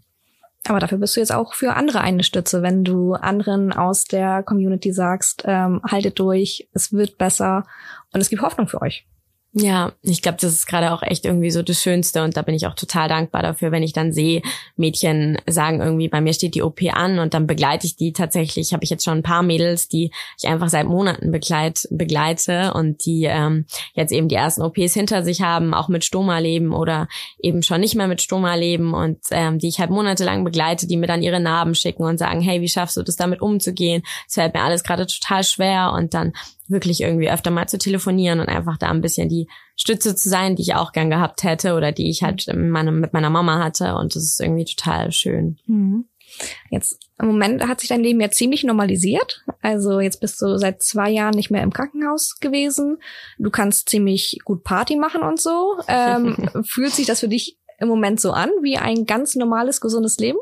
Aber 0.66 0.78
dafür 0.78 0.98
bist 0.98 1.16
du 1.16 1.20
jetzt 1.20 1.32
auch 1.32 1.54
für 1.54 1.74
andere 1.74 2.00
eine 2.00 2.22
Stütze, 2.22 2.62
wenn 2.62 2.84
du 2.84 3.14
anderen 3.14 3.72
aus 3.72 4.04
der 4.04 4.42
Community 4.42 4.92
sagst, 4.92 5.44
ähm, 5.46 5.80
haltet 5.82 6.18
durch, 6.18 6.68
es 6.74 6.92
wird 6.92 7.16
besser 7.16 7.64
und 8.12 8.20
es 8.20 8.28
gibt 8.28 8.42
Hoffnung 8.42 8.68
für 8.68 8.82
euch. 8.82 9.06
Ja, 9.52 9.92
ich 10.02 10.22
glaube, 10.22 10.38
das 10.40 10.52
ist 10.52 10.66
gerade 10.68 10.92
auch 10.92 11.02
echt 11.02 11.24
irgendwie 11.24 11.50
so 11.50 11.62
das 11.62 11.82
Schönste 11.82 12.22
und 12.22 12.36
da 12.36 12.42
bin 12.42 12.54
ich 12.54 12.68
auch 12.68 12.76
total 12.76 13.08
dankbar 13.08 13.42
dafür, 13.42 13.72
wenn 13.72 13.82
ich 13.82 13.92
dann 13.92 14.12
sehe, 14.12 14.42
Mädchen 14.76 15.38
sagen 15.48 15.80
irgendwie, 15.80 16.06
bei 16.06 16.20
mir 16.20 16.32
steht 16.32 16.54
die 16.54 16.62
OP 16.62 16.80
an 16.92 17.18
und 17.18 17.34
dann 17.34 17.48
begleite 17.48 17.84
ich 17.84 17.96
die 17.96 18.12
tatsächlich. 18.12 18.72
Habe 18.72 18.84
ich 18.84 18.90
jetzt 18.90 19.02
schon 19.02 19.18
ein 19.18 19.22
paar 19.24 19.42
Mädels, 19.42 19.88
die 19.88 20.12
ich 20.38 20.48
einfach 20.48 20.68
seit 20.68 20.86
Monaten 20.86 21.32
begleit, 21.32 21.88
begleite 21.90 22.74
und 22.74 23.04
die 23.04 23.24
ähm, 23.24 23.66
jetzt 23.94 24.12
eben 24.12 24.28
die 24.28 24.36
ersten 24.36 24.62
OPs 24.62 24.94
hinter 24.94 25.24
sich 25.24 25.42
haben, 25.42 25.74
auch 25.74 25.88
mit 25.88 26.04
Stoma 26.04 26.38
leben 26.38 26.72
oder 26.72 27.08
eben 27.40 27.64
schon 27.64 27.80
nicht 27.80 27.96
mehr 27.96 28.06
mit 28.06 28.22
Stoma 28.22 28.54
leben 28.54 28.94
und 28.94 29.18
ähm, 29.32 29.58
die 29.58 29.68
ich 29.68 29.80
halt 29.80 29.90
monatelang 29.90 30.44
begleite, 30.44 30.86
die 30.86 30.96
mir 30.96 31.08
dann 31.08 31.24
ihre 31.24 31.40
Narben 31.40 31.74
schicken 31.74 32.04
und 32.04 32.18
sagen, 32.18 32.40
hey, 32.40 32.60
wie 32.60 32.68
schaffst 32.68 32.96
du 32.96 33.02
das 33.02 33.16
damit 33.16 33.42
umzugehen? 33.42 34.04
Es 34.28 34.34
fällt 34.34 34.54
mir 34.54 34.62
alles 34.62 34.84
gerade 34.84 35.08
total 35.08 35.42
schwer 35.42 35.92
und 35.92 36.14
dann 36.14 36.34
wirklich 36.70 37.00
irgendwie 37.00 37.30
öfter 37.30 37.50
mal 37.50 37.68
zu 37.68 37.78
telefonieren 37.78 38.40
und 38.40 38.48
einfach 38.48 38.76
da 38.78 38.88
ein 38.88 39.00
bisschen 39.00 39.28
die 39.28 39.48
Stütze 39.76 40.14
zu 40.14 40.28
sein, 40.28 40.56
die 40.56 40.62
ich 40.62 40.74
auch 40.74 40.92
gern 40.92 41.10
gehabt 41.10 41.42
hätte 41.42 41.74
oder 41.74 41.92
die 41.92 42.10
ich 42.10 42.22
halt 42.22 42.46
mit 42.46 42.70
meiner, 42.70 42.92
mit 42.92 43.12
meiner 43.12 43.30
Mama 43.30 43.62
hatte. 43.62 43.94
Und 43.96 44.14
das 44.14 44.24
ist 44.24 44.40
irgendwie 44.40 44.64
total 44.64 45.12
schön. 45.12 45.58
Mhm. 45.66 46.06
Jetzt 46.70 46.98
im 47.18 47.26
Moment 47.26 47.66
hat 47.66 47.80
sich 47.80 47.88
dein 47.88 48.02
Leben 48.02 48.20
ja 48.20 48.30
ziemlich 48.30 48.64
normalisiert. 48.64 49.44
Also 49.60 50.00
jetzt 50.00 50.20
bist 50.20 50.40
du 50.40 50.56
seit 50.56 50.82
zwei 50.82 51.10
Jahren 51.10 51.34
nicht 51.34 51.50
mehr 51.50 51.62
im 51.62 51.72
Krankenhaus 51.72 52.38
gewesen. 52.40 52.98
Du 53.38 53.50
kannst 53.50 53.88
ziemlich 53.88 54.38
gut 54.44 54.64
Party 54.64 54.96
machen 54.96 55.22
und 55.22 55.40
so. 55.40 55.78
Ähm, 55.88 56.36
fühlt 56.64 56.92
sich 56.92 57.06
das 57.06 57.20
für 57.20 57.28
dich 57.28 57.58
im 57.78 57.88
Moment 57.88 58.20
so 58.20 58.32
an 58.32 58.50
wie 58.62 58.76
ein 58.76 59.06
ganz 59.06 59.34
normales, 59.34 59.80
gesundes 59.80 60.18
Leben? 60.18 60.38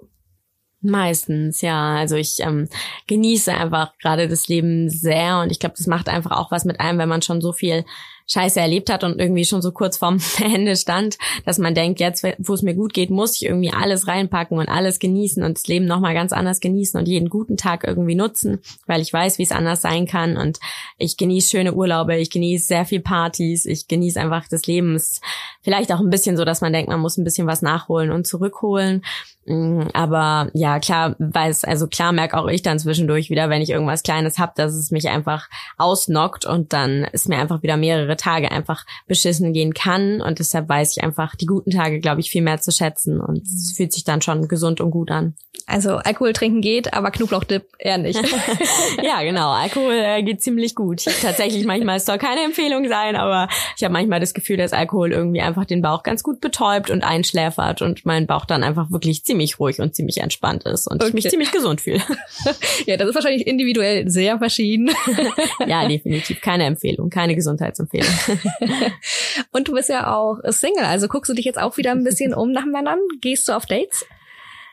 Meistens, 0.81 1.61
ja. 1.61 1.97
Also 1.97 2.14
ich 2.14 2.37
ähm, 2.38 2.69
genieße 3.09 3.53
einfach 3.53 3.99
gerade 3.99 4.29
das 4.29 4.47
Leben 4.47 4.88
sehr 4.88 5.41
und 5.41 5.51
ich 5.51 5.59
glaube, 5.59 5.75
das 5.77 5.88
macht 5.88 6.09
einfach 6.09 6.31
auch 6.33 6.53
was 6.53 6.64
mit 6.64 6.79
einem, 6.79 6.99
wenn 6.99 7.09
man 7.09 7.23
schon 7.23 7.41
so 7.41 7.53
viel 7.53 7.85
Scheiße 8.31 8.61
erlebt 8.61 8.91
hat 8.91 9.05
und 9.05 9.19
irgendwie 9.19 9.47
schon 9.47 9.62
so 9.62 9.73
kurz 9.73 9.97
vorm 9.97 10.21
Ende 10.41 10.77
stand, 10.77 11.17
dass 11.45 11.59
man 11.59 11.75
denkt, 11.75 11.99
jetzt, 11.99 12.25
wo 12.38 12.53
es 12.53 12.62
mir 12.62 12.75
gut 12.75 12.93
geht, 12.93 13.11
muss 13.11 13.35
ich 13.37 13.47
irgendwie 13.47 13.73
alles 13.73 14.07
reinpacken 14.07 14.59
und 14.59 14.69
alles 14.69 14.99
genießen 14.99 15.43
und 15.43 15.57
das 15.57 15.67
Leben 15.67 15.87
nochmal 15.87 16.14
ganz 16.14 16.33
anders 16.33 16.61
genießen 16.61 17.01
und 17.01 17.09
jeden 17.09 17.31
guten 17.31 17.57
Tag 17.57 17.85
irgendwie 17.85 18.14
nutzen, 18.14 18.61
weil 18.87 19.01
ich 19.01 19.12
weiß, 19.12 19.38
wie 19.38 19.45
es 19.45 19.53
anders 19.53 19.81
sein 19.83 20.07
kann 20.07 20.37
und 20.37 20.61
ich 20.99 21.17
genieße 21.17 21.49
schöne 21.49 21.73
Urlaube, 21.73 22.19
ich 22.19 22.31
genieße 22.31 22.67
sehr 22.67 22.85
viel 22.85 23.01
Partys, 23.01 23.64
ich 23.64 23.88
genieße 23.88 24.21
einfach 24.21 24.47
das 24.49 24.67
Leben. 24.67 24.95
Es 24.95 25.12
ist 25.12 25.23
vielleicht 25.62 25.91
auch 25.91 26.01
ein 26.01 26.11
bisschen 26.11 26.37
so, 26.37 26.45
dass 26.45 26.61
man 26.61 26.73
denkt, 26.73 26.91
man 26.91 27.01
muss 27.01 27.17
ein 27.17 27.25
bisschen 27.25 27.47
was 27.47 27.62
nachholen 27.62 28.11
und 28.11 28.27
zurückholen. 28.27 29.03
Mm, 29.49 29.89
aber 29.95 30.51
ja, 30.53 30.79
klar, 30.79 31.17
weiß, 31.19 31.65
also 31.65 31.87
klar 31.87 32.13
merke 32.13 32.37
auch 32.37 32.49
ich 32.49 32.61
dann 32.61 32.79
zwischendurch 32.79 33.31
wieder, 33.31 33.49
wenn 33.49 33.63
ich 33.63 33.71
irgendwas 33.71 34.03
Kleines 34.03 34.39
hab, 34.39 34.55
dass 34.57 34.75
es 34.75 34.91
mich 34.91 35.09
einfach 35.09 35.49
ausnockt 35.79 36.45
und 36.45 36.75
dann 36.75 37.05
ist 37.13 37.29
mir 37.29 37.39
einfach 37.39 37.63
wieder 37.63 37.79
mehrere 37.79 38.17
Tage 38.17 38.51
einfach 38.51 38.85
beschissen 39.07 39.55
gehen 39.55 39.73
kann. 39.73 40.21
Und 40.21 40.39
deshalb 40.39 40.69
weiß 40.69 40.97
ich 40.97 41.03
einfach 41.03 41.35
die 41.35 41.47
guten 41.47 41.71
Tage, 41.71 42.01
glaube 42.01 42.21
ich, 42.21 42.31
viel 42.31 42.43
mehr 42.43 42.61
zu 42.61 42.71
schätzen. 42.73 43.21
Und 43.21 43.43
es 43.43 43.73
fühlt 43.77 43.93
sich 43.93 44.05
dann 44.05 44.21
schon 44.21 44.49
gesund 44.49 44.81
und 44.81 44.91
gut 44.91 45.11
an. 45.11 45.35
Also 45.67 45.97
Alkohol 45.97 46.33
trinken 46.33 46.61
geht, 46.61 46.95
aber 46.95 47.11
Knoblauchdip 47.11 47.65
eher 47.79 47.99
nicht. 47.99 48.19
ja, 49.03 49.23
genau. 49.23 49.51
Alkohol 49.51 49.95
äh, 49.95 50.23
geht 50.23 50.43
ziemlich 50.43 50.75
gut. 50.75 51.05
Tatsächlich 51.05 51.65
manchmal 51.67 51.97
es 51.97 52.07
soll 52.07 52.19
keine 52.19 52.43
Empfehlung 52.43 52.89
sein, 52.89 53.17
aber 53.17 53.49
ich 53.77 53.85
habe 53.85 53.93
manchmal 53.93 54.21
das 54.21 54.35
Gefühl, 54.35 54.57
dass 54.57 54.73
Alkohol 54.73 55.13
irgendwie 55.13 55.41
einfach 55.41 55.65
den 55.65 55.83
Bauch 55.83 56.03
ganz 56.03 56.23
gut 56.23 56.41
betäubt 56.41 56.91
und 56.91 57.03
einschläfert 57.03 57.83
und 57.83 58.07
mein 58.07 58.27
Bauch 58.27 58.47
dann 58.47 58.65
einfach 58.65 58.91
wirklich 58.91 59.25
ziemlich 59.25 59.38
ruhig 59.61 59.81
und 59.81 59.94
ziemlich 59.94 60.18
entspannt 60.18 60.64
ist 60.64 60.87
und 60.87 61.03
okay. 61.03 61.09
ich 61.09 61.14
mich 61.14 61.29
ziemlich 61.29 61.53
gesund 61.53 61.81
fühle. 61.81 62.03
ja, 62.87 62.96
das 62.96 63.09
ist 63.09 63.14
wahrscheinlich 63.14 63.46
individuell 63.46 64.09
sehr 64.09 64.38
verschieden. 64.38 64.90
ja, 65.66 65.87
definitiv 65.87 66.40
keine 66.40 66.64
Empfehlung, 66.64 67.11
keine 67.11 67.35
Gesundheitsempfehlung. 67.35 68.12
und 69.53 69.68
du 69.68 69.72
bist 69.72 69.88
ja 69.88 70.14
auch 70.14 70.38
Single, 70.48 70.85
also 70.85 71.09
guckst 71.09 71.31
du 71.31 71.35
dich 71.35 71.44
jetzt 71.44 71.59
auch 71.59 71.77
wieder 71.77 71.92
ein 71.92 72.05
bisschen 72.05 72.35
um 72.35 72.53
nach 72.53 72.66
Männern? 72.66 72.98
Gehst 73.20 73.48
du 73.48 73.53
auf 73.53 73.66
Dates? 73.66 74.05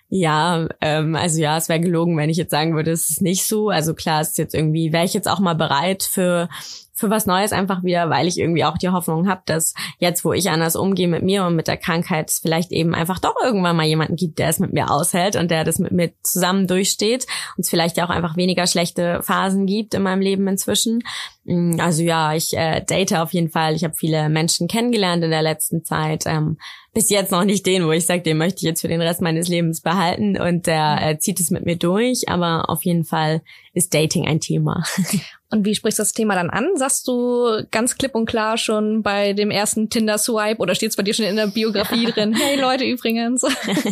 Ja, 0.09 0.67
ähm, 0.81 1.15
also 1.15 1.41
ja, 1.41 1.57
es 1.57 1.67
wäre 1.67 1.79
gelogen, 1.79 2.17
wenn 2.17 2.29
ich 2.29 2.37
jetzt 2.37 2.51
sagen 2.51 2.75
würde, 2.75 2.91
es 2.91 3.09
ist 3.09 3.21
nicht 3.21 3.45
so. 3.45 3.69
Also 3.69 3.93
klar, 3.93 4.21
ist 4.21 4.37
jetzt 4.37 4.53
irgendwie, 4.53 4.93
wäre 4.93 5.05
ich 5.05 5.13
jetzt 5.13 5.27
auch 5.27 5.39
mal 5.39 5.55
bereit 5.55 6.03
für 6.03 6.47
für 6.95 7.09
was 7.09 7.25
Neues 7.25 7.51
einfach 7.51 7.83
wieder, 7.83 8.09
weil 8.09 8.25
ich 8.25 8.39
irgendwie 8.39 8.63
auch 8.63 8.77
die 8.77 8.89
Hoffnung 8.89 9.27
habe, 9.27 9.41
dass 9.45 9.73
jetzt, 9.99 10.23
wo 10.23 10.31
ich 10.31 10.49
anders 10.49 10.77
umgehe 10.77 11.09
mit 11.09 11.23
mir 11.23 11.45
und 11.45 11.55
mit 11.55 11.67
der 11.67 11.75
Krankheit, 11.75 12.29
es 12.29 12.39
vielleicht 12.39 12.71
eben 12.71 12.95
einfach 12.95 13.19
doch 13.19 13.35
irgendwann 13.43 13.75
mal 13.75 13.85
jemanden 13.85 14.15
gibt, 14.15 14.39
der 14.39 14.47
es 14.47 14.59
mit 14.59 14.71
mir 14.71 14.89
aushält 14.89 15.35
und 15.35 15.51
der 15.51 15.65
das 15.65 15.77
mit 15.77 15.91
mir 15.91 16.13
zusammen 16.23 16.67
durchsteht 16.67 17.27
und 17.57 17.63
es 17.65 17.69
vielleicht 17.69 17.97
ja 17.97 18.05
auch 18.05 18.09
einfach 18.09 18.37
weniger 18.37 18.65
schlechte 18.65 19.21
Phasen 19.23 19.65
gibt 19.65 19.93
in 19.93 20.03
meinem 20.03 20.21
Leben 20.21 20.47
inzwischen. 20.47 21.03
Mm, 21.43 21.79
also 21.79 22.01
ja, 22.01 22.33
ich 22.33 22.55
äh, 22.55 22.81
date 22.81 23.13
auf 23.13 23.33
jeden 23.33 23.49
Fall. 23.49 23.75
Ich 23.75 23.83
habe 23.83 23.95
viele 23.95 24.29
Menschen 24.29 24.69
kennengelernt 24.69 25.23
in 25.23 25.31
der 25.31 25.41
letzten 25.41 25.83
Zeit. 25.83 26.23
Ähm, 26.25 26.57
bis 26.93 27.09
jetzt 27.09 27.31
noch 27.31 27.43
nicht 27.43 27.65
den, 27.65 27.85
wo 27.85 27.91
ich 27.91 28.05
sage, 28.05 28.21
den 28.21 28.37
möchte 28.37 28.59
ich 28.59 28.63
jetzt 28.63 28.81
für 28.81 28.87
den 28.87 29.01
Rest 29.01 29.21
meines 29.21 29.49
Lebens 29.49 29.81
behalten 29.81 30.39
und 30.39 30.65
der 30.65 30.99
äh, 31.01 31.19
zieht 31.19 31.41
es 31.41 31.51
mit 31.51 31.65
mir 31.65 31.75
durch. 31.75 32.29
Aber 32.29 32.69
auf 32.69 32.85
jeden 32.85 33.03
Fall 33.03 33.41
ist 33.75 33.93
Dating 33.93 34.25
ein 34.27 34.39
Thema. 34.39 34.83
Und 35.51 35.63
wie 35.63 35.75
sprichst 35.75 35.99
du 35.99 36.01
das 36.01 36.11
Thema 36.11 36.33
dann 36.33 36.49
an? 36.49 36.69
Sagst 36.75 37.07
du 37.07 37.63
ganz 37.69 37.97
klipp 37.97 38.15
und 38.15 38.25
klar 38.25 38.57
schon 38.57 39.03
bei 39.03 39.33
dem 39.33 39.51
ersten 39.51 39.89
Tinder-Swipe 39.89 40.57
oder 40.57 40.73
steht 40.73 40.89
es 40.89 40.95
bei 40.95 41.03
dir 41.03 41.13
schon 41.13 41.25
in 41.25 41.35
der 41.35 41.47
Biografie 41.47 42.05
drin? 42.11 42.33
Hey 42.33 42.59
Leute, 42.59 42.83
übrigens. 42.83 43.43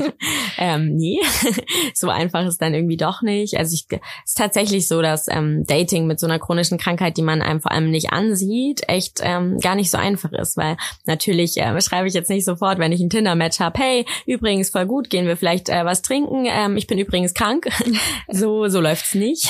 ähm, 0.58 0.96
nee, 0.96 1.19
so 1.93 2.10
einfach 2.10 2.46
ist 2.46 2.62
dann 2.62 2.74
irgendwie 2.74 2.98
doch 2.98 3.22
nicht. 3.22 3.56
Also 3.56 3.76
ich, 3.76 3.86
es 3.89 4.32
ist 4.32 4.38
tatsächlich 4.38 4.88
so, 4.88 5.02
dass 5.02 5.28
ähm, 5.30 5.63
Dating 5.65 6.08
mit 6.08 6.19
so 6.19 6.26
einer 6.26 6.39
chronischen 6.39 6.80
Krankheit, 6.80 7.17
die 7.17 7.22
man 7.22 7.41
einem 7.41 7.62
vor 7.62 7.72
allem 7.72 7.91
nicht 7.91 8.12
ansieht, 8.12 8.82
echt 8.89 9.19
ähm, 9.22 9.60
gar 9.60 9.76
nicht 9.76 9.91
so 9.91 9.98
einfach 9.98 10.34
ist, 10.34 10.58
weil 10.58 10.76
natürlich 11.06 11.58
äh, 11.58 11.80
schreibe 11.82 12.08
ich 12.08 12.15
jetzt 12.15 12.30
nicht 12.30 12.46
sofort, 12.46 12.80
wenn 12.80 12.91
ich 12.91 13.00
ein 13.00 13.12
Tinder-Match 13.12 13.60
habe, 13.60 13.80
hey, 13.80 14.06
übrigens 14.26 14.72
voll 14.72 14.88
gut, 14.88 15.10
gehen 15.10 15.28
wir 15.28 15.38
vielleicht 15.38 15.69
äh, 15.69 15.86
was 15.86 16.02
trinken, 16.02 16.46
ähm, 16.48 16.78
ich 16.78 16.88
bin 16.88 16.98
übrigens 16.98 17.36
krank. 17.36 17.69
so, 18.28 18.67
so 18.67 18.82
läuft's 18.82 19.13
nicht. 19.13 19.50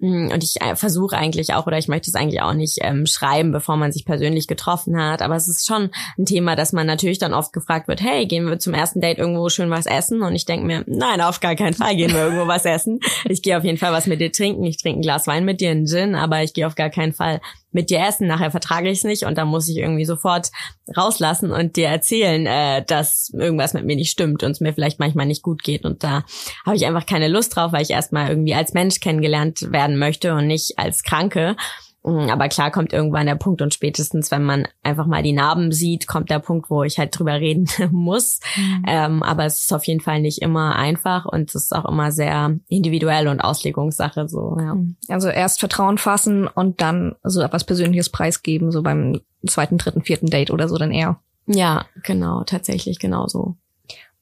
Und 0.00 0.42
ich 0.42 0.60
äh, 0.60 0.76
versuche 0.76 1.16
eigentlich 1.16 1.54
auch, 1.54 1.66
oder 1.66 1.78
ich 1.78 1.88
möchte 1.88 2.10
es 2.10 2.14
eigentlich 2.14 2.42
auch 2.42 2.54
nicht 2.54 2.78
ähm, 2.80 3.06
schreiben, 3.06 3.52
bevor 3.52 3.76
man 3.76 3.92
sich 3.92 4.04
persönlich 4.04 4.46
getroffen 4.46 5.00
hat. 5.00 5.22
Aber 5.22 5.36
es 5.36 5.48
ist 5.48 5.66
schon 5.66 5.90
ein 6.18 6.26
Thema, 6.26 6.56
dass 6.56 6.72
man 6.72 6.86
natürlich 6.86 7.18
dann 7.18 7.34
oft 7.34 7.52
gefragt 7.52 7.88
wird, 7.88 8.00
hey, 8.00 8.26
gehen 8.26 8.46
wir 8.46 8.58
zum 8.58 8.74
ersten 8.74 9.00
Date 9.00 9.18
irgendwo 9.18 9.48
schön 9.48 9.70
was 9.70 9.86
essen? 9.86 10.22
Und 10.22 10.34
ich 10.34 10.46
denke 10.46 10.66
mir, 10.66 10.84
nein, 10.86 11.20
auf 11.20 11.40
gar 11.40 11.54
keinen 11.56 11.74
Fall 11.74 11.96
gehen 11.96 12.12
wir 12.12 12.24
irgendwo 12.24 12.46
was 12.46 12.64
essen. 12.64 13.00
Ich 13.28 13.42
gehe 13.42 13.56
auf 13.56 13.64
jeden 13.64 13.78
Fall 13.78 13.92
was 13.92 14.06
mit 14.06 14.20
dir 14.20 14.32
trinken. 14.32 14.64
Ich 14.64 14.78
trinke 14.78 15.00
ein 15.00 15.02
Glas 15.02 15.26
Wein 15.26 15.44
mit 15.44 15.60
dir, 15.60 15.70
einen 15.70 15.86
Gin, 15.86 16.14
aber 16.14 16.42
ich 16.42 16.54
gehe 16.54 16.66
auf 16.66 16.74
gar 16.74 16.90
keinen 16.90 17.12
Fall 17.12 17.40
mit 17.70 17.90
dir 17.90 18.00
essen. 18.00 18.26
Nachher 18.26 18.50
vertrage 18.50 18.88
ich 18.88 18.98
es 18.98 19.04
nicht 19.04 19.24
und 19.24 19.36
dann 19.36 19.48
muss 19.48 19.68
ich 19.68 19.76
irgendwie 19.76 20.04
sofort 20.04 20.50
rauslassen 20.96 21.50
und 21.50 21.76
dir 21.76 21.88
erzählen, 21.88 22.46
äh, 22.46 22.84
dass 22.84 23.30
irgendwas 23.32 23.74
mit 23.74 23.84
mir 23.84 23.96
nicht 23.96 24.10
stimmt 24.10 24.42
und 24.42 24.52
es 24.52 24.60
mir 24.60 24.72
vielleicht 24.72 24.98
manchmal 24.98 25.26
nicht 25.26 25.42
gut 25.42 25.62
geht. 25.62 25.84
Und 25.84 26.02
da 26.02 26.24
habe 26.64 26.76
ich 26.76 26.86
einfach 26.86 27.06
keine 27.06 27.28
Lust 27.28 27.54
drauf, 27.56 27.72
weil 27.72 27.82
ich 27.82 27.90
erstmal 27.90 28.30
irgendwie 28.30 28.54
als 28.54 28.72
Mensch 28.72 29.00
kennengelernt 29.00 29.72
werden 29.72 29.98
möchte 29.98 30.34
und 30.34 30.46
nicht 30.46 30.78
als 30.78 31.02
Kranke. 31.02 31.56
Mm, 32.04 32.30
aber 32.30 32.48
klar 32.48 32.70
kommt 32.70 32.92
irgendwann 32.92 33.26
der 33.26 33.34
Punkt 33.34 33.62
und 33.62 33.74
spätestens, 33.74 34.30
wenn 34.30 34.44
man 34.44 34.68
einfach 34.82 35.06
mal 35.06 35.22
die 35.22 35.32
Narben 35.32 35.72
sieht, 35.72 36.06
kommt 36.06 36.30
der 36.30 36.38
Punkt, 36.38 36.70
wo 36.70 36.82
ich 36.82 36.98
halt 36.98 37.18
drüber 37.18 37.34
reden 37.34 37.68
muss. 37.90 38.40
Mhm. 38.56 38.84
Ähm, 38.86 39.22
aber 39.22 39.44
es 39.44 39.62
ist 39.62 39.72
auf 39.72 39.84
jeden 39.84 40.00
Fall 40.00 40.20
nicht 40.20 40.42
immer 40.42 40.76
einfach 40.76 41.26
und 41.26 41.50
es 41.50 41.54
ist 41.54 41.74
auch 41.74 41.84
immer 41.84 42.12
sehr 42.12 42.56
individuell 42.68 43.28
und 43.28 43.40
Auslegungssache 43.40 44.28
so. 44.28 44.56
Ja. 44.58 44.74
Mhm. 44.74 44.96
Also 45.08 45.28
erst 45.28 45.60
Vertrauen 45.60 45.98
fassen 45.98 46.46
und 46.46 46.80
dann 46.80 47.16
so 47.22 47.42
etwas 47.42 47.64
Persönliches 47.64 48.10
preisgeben, 48.10 48.70
so 48.70 48.82
beim 48.82 49.20
zweiten, 49.46 49.78
dritten, 49.78 50.02
vierten 50.02 50.26
Date 50.26 50.50
oder 50.50 50.68
so 50.68 50.76
dann 50.76 50.92
eher. 50.92 51.20
Ja, 51.46 51.86
genau, 52.04 52.44
tatsächlich 52.44 52.98
genauso. 52.98 53.56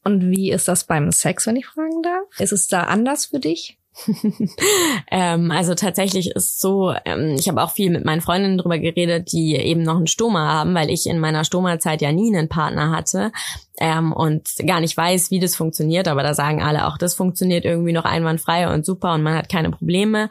Und 0.03 0.29
wie 0.29 0.51
ist 0.51 0.69
das 0.69 0.85
beim 0.85 1.11
Sex, 1.11 1.45
wenn 1.47 1.57
ich 1.57 1.65
fragen 1.65 2.01
darf? 2.01 2.39
Ist 2.39 2.53
es 2.53 2.67
da 2.67 2.83
anders 2.83 3.25
für 3.25 3.39
dich? 3.39 3.77
ähm, 5.11 5.51
also 5.51 5.73
tatsächlich 5.75 6.31
ist 6.31 6.59
so, 6.59 6.93
ähm, 7.05 7.35
ich 7.37 7.47
habe 7.49 7.61
auch 7.61 7.71
viel 7.71 7.89
mit 7.89 8.05
meinen 8.05 8.21
Freundinnen 8.21 8.57
drüber 8.57 8.77
geredet, 8.79 9.31
die 9.31 9.55
eben 9.55 9.83
noch 9.83 9.97
einen 9.97 10.07
Stoma 10.07 10.47
haben, 10.47 10.73
weil 10.75 10.89
ich 10.89 11.07
in 11.07 11.19
meiner 11.19 11.43
Stoma-Zeit 11.43 12.01
ja 12.01 12.11
nie 12.11 12.35
einen 12.35 12.49
Partner 12.49 12.91
hatte 12.91 13.31
ähm, 13.79 14.13
und 14.13 14.49
gar 14.65 14.79
nicht 14.79 14.95
weiß, 14.95 15.31
wie 15.31 15.39
das 15.39 15.55
funktioniert. 15.55 16.07
Aber 16.07 16.23
da 16.23 16.33
sagen 16.33 16.61
alle 16.61 16.87
auch, 16.87 16.97
das 16.97 17.15
funktioniert 17.15 17.65
irgendwie 17.65 17.93
noch 17.93 18.05
einwandfrei 18.05 18.73
und 18.73 18.85
super 18.85 19.13
und 19.13 19.23
man 19.23 19.35
hat 19.35 19.49
keine 19.49 19.71
Probleme 19.71 20.29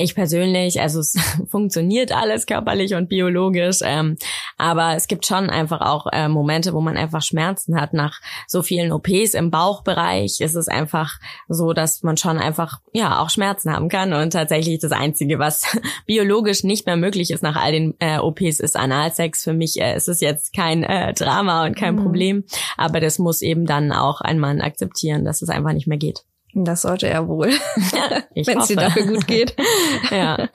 ich 0.00 0.14
persönlich, 0.14 0.80
also 0.80 1.00
es 1.00 1.16
funktioniert 1.50 2.12
alles 2.12 2.46
körperlich 2.46 2.94
und 2.94 3.08
biologisch, 3.08 3.80
ähm, 3.82 4.16
aber 4.56 4.96
es 4.96 5.08
gibt 5.08 5.26
schon 5.26 5.50
einfach 5.50 5.80
auch 5.80 6.06
äh, 6.12 6.28
Momente, 6.28 6.72
wo 6.72 6.80
man 6.80 6.96
einfach 6.96 7.22
Schmerzen 7.22 7.80
hat. 7.80 7.92
Nach 7.92 8.20
so 8.46 8.62
vielen 8.62 8.92
OPs 8.92 9.34
im 9.34 9.50
Bauchbereich 9.50 10.40
ist 10.40 10.54
es 10.54 10.68
einfach 10.68 11.18
so, 11.48 11.72
dass 11.72 12.02
man 12.02 12.16
schon 12.16 12.38
einfach 12.38 12.80
ja 12.92 13.20
auch 13.20 13.30
Schmerzen 13.30 13.72
haben 13.72 13.88
kann 13.88 14.12
und 14.12 14.32
tatsächlich 14.32 14.78
das 14.80 14.92
Einzige, 14.92 15.38
was 15.38 15.78
biologisch 16.06 16.64
nicht 16.64 16.86
mehr 16.86 16.96
möglich 16.96 17.30
ist 17.30 17.42
nach 17.42 17.56
all 17.56 17.72
den 17.72 17.94
äh, 17.98 18.18
OPs, 18.18 18.60
ist 18.60 18.76
Analsex. 18.76 19.44
Für 19.44 19.52
mich 19.52 19.80
äh, 19.80 19.96
ist 19.96 20.08
es 20.08 20.20
jetzt 20.20 20.54
kein 20.54 20.82
äh, 20.82 21.12
Drama 21.12 21.64
und 21.66 21.76
kein 21.76 21.96
mhm. 21.96 22.02
Problem, 22.02 22.44
aber 22.76 23.00
das 23.00 23.18
muss 23.18 23.42
eben 23.42 23.66
dann 23.66 23.92
auch 23.92 24.20
ein 24.20 24.38
Mann 24.38 24.60
akzeptieren, 24.60 25.24
dass 25.24 25.42
es 25.42 25.48
einfach 25.48 25.72
nicht 25.72 25.86
mehr 25.86 25.98
geht. 25.98 26.24
Das 26.54 26.82
sollte 26.82 27.08
er 27.08 27.28
wohl, 27.28 27.48
wenn 28.34 28.58
es 28.58 28.66
dir 28.66 28.76
dafür 28.76 29.06
gut 29.06 29.26
geht. 29.26 29.54
ja. 30.10 30.48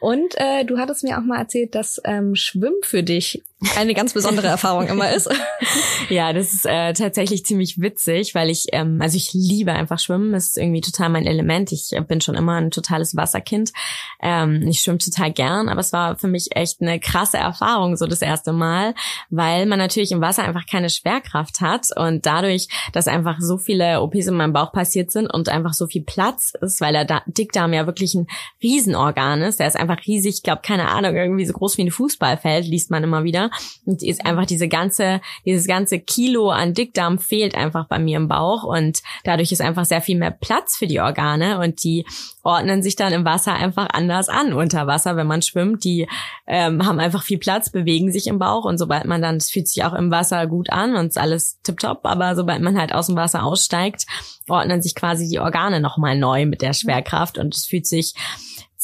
Und 0.00 0.34
äh, 0.36 0.64
du 0.64 0.78
hattest 0.78 1.04
mir 1.04 1.18
auch 1.18 1.24
mal 1.24 1.38
erzählt, 1.38 1.74
dass 1.74 2.00
ähm, 2.04 2.34
Schwimmen 2.34 2.80
für 2.82 3.02
dich 3.02 3.42
eine 3.76 3.94
ganz 3.94 4.12
besondere 4.12 4.46
Erfahrung 4.46 4.88
immer 4.88 5.10
ist. 5.10 5.28
ja, 6.08 6.32
das 6.32 6.52
ist 6.52 6.66
äh, 6.66 6.92
tatsächlich 6.92 7.44
ziemlich 7.44 7.80
witzig, 7.80 8.34
weil 8.34 8.50
ich, 8.50 8.66
ähm, 8.72 9.00
also 9.00 9.16
ich 9.16 9.32
liebe 9.32 9.72
einfach 9.72 9.98
Schwimmen. 9.98 10.32
Das 10.32 10.48
ist 10.48 10.58
irgendwie 10.58 10.80
total 10.80 11.08
mein 11.08 11.26
Element. 11.26 11.72
Ich 11.72 11.90
bin 12.06 12.20
schon 12.20 12.34
immer 12.34 12.56
ein 12.56 12.70
totales 12.70 13.16
Wasserkind. 13.16 13.72
Ähm, 14.20 14.66
ich 14.68 14.80
schwimme 14.80 14.98
total 14.98 15.32
gern, 15.32 15.68
aber 15.68 15.80
es 15.80 15.92
war 15.92 16.18
für 16.18 16.28
mich 16.28 16.54
echt 16.54 16.80
eine 16.80 17.00
krasse 17.00 17.38
Erfahrung, 17.38 17.96
so 17.96 18.06
das 18.06 18.22
erste 18.22 18.52
Mal, 18.52 18.94
weil 19.30 19.66
man 19.66 19.78
natürlich 19.78 20.12
im 20.12 20.20
Wasser 20.20 20.44
einfach 20.44 20.66
keine 20.66 20.90
Schwerkraft 20.90 21.60
hat 21.60 21.86
und 21.96 22.26
dadurch, 22.26 22.68
dass 22.92 23.08
einfach 23.08 23.38
so 23.40 23.56
viele 23.56 24.00
OPs 24.02 24.26
in 24.26 24.34
meinem 24.34 24.52
Bauch 24.52 24.72
passiert 24.72 25.10
sind 25.10 25.32
und 25.34 25.48
einfach 25.48 25.74
so 25.74 25.86
viel 25.86 26.02
Platz 26.02 26.54
ist, 26.60 26.80
weil 26.80 26.92
der 26.92 27.22
Dickdarm 27.26 27.72
ja 27.72 27.86
wirklich 27.86 28.14
ein 28.14 28.26
Riesenorgan 28.62 29.42
ist. 29.42 29.60
Der 29.60 29.66
ist 29.66 29.76
einfach 29.76 29.98
riesig, 30.06 30.36
ich 30.36 30.42
glaube, 30.42 30.62
keine 30.62 30.88
Ahnung, 30.88 31.14
irgendwie 31.14 31.44
so 31.44 31.52
groß 31.52 31.76
wie 31.78 31.82
ein 31.82 31.90
Fußballfeld, 31.90 32.66
liest 32.66 32.90
man 32.90 33.04
immer 33.04 33.24
wieder. 33.24 33.50
Und 33.84 34.02
ist 34.02 34.24
einfach 34.24 34.46
diese 34.46 34.68
ganze, 34.68 35.20
dieses 35.44 35.66
ganze 35.66 35.98
Kilo 35.98 36.50
an 36.50 36.74
Dickdarm 36.74 37.18
fehlt 37.18 37.54
einfach 37.54 37.86
bei 37.88 37.98
mir 37.98 38.16
im 38.16 38.28
Bauch 38.28 38.64
und 38.64 39.02
dadurch 39.24 39.52
ist 39.52 39.60
einfach 39.60 39.84
sehr 39.84 40.00
viel 40.00 40.18
mehr 40.18 40.30
Platz 40.30 40.76
für 40.76 40.86
die 40.86 41.00
Organe 41.00 41.58
und 41.58 41.82
die 41.84 42.06
ordnen 42.42 42.82
sich 42.82 42.94
dann 42.94 43.12
im 43.12 43.24
Wasser 43.24 43.54
einfach 43.54 43.88
anders 43.92 44.28
an 44.28 44.52
unter 44.52 44.86
Wasser, 44.86 45.16
wenn 45.16 45.26
man 45.26 45.42
schwimmt. 45.42 45.84
Die 45.84 46.06
ähm, 46.46 46.86
haben 46.86 47.00
einfach 47.00 47.22
viel 47.22 47.38
Platz, 47.38 47.70
bewegen 47.70 48.12
sich 48.12 48.26
im 48.26 48.38
Bauch 48.38 48.64
und 48.64 48.78
sobald 48.78 49.06
man 49.06 49.22
dann, 49.22 49.36
es 49.36 49.50
fühlt 49.50 49.68
sich 49.68 49.84
auch 49.84 49.94
im 49.94 50.10
Wasser 50.10 50.46
gut 50.46 50.70
an 50.70 50.94
und 50.94 51.06
ist 51.06 51.18
alles 51.18 51.58
tipptopp, 51.62 52.00
aber 52.04 52.36
sobald 52.36 52.62
man 52.62 52.78
halt 52.78 52.94
aus 52.94 53.06
dem 53.06 53.16
Wasser 53.16 53.44
aussteigt, 53.44 54.06
ordnen 54.48 54.82
sich 54.82 54.94
quasi 54.94 55.28
die 55.28 55.38
Organe 55.38 55.80
nochmal 55.80 56.16
neu 56.16 56.46
mit 56.46 56.62
der 56.62 56.72
Schwerkraft 56.72 57.38
und 57.38 57.54
es 57.54 57.66
fühlt 57.66 57.86
sich 57.86 58.14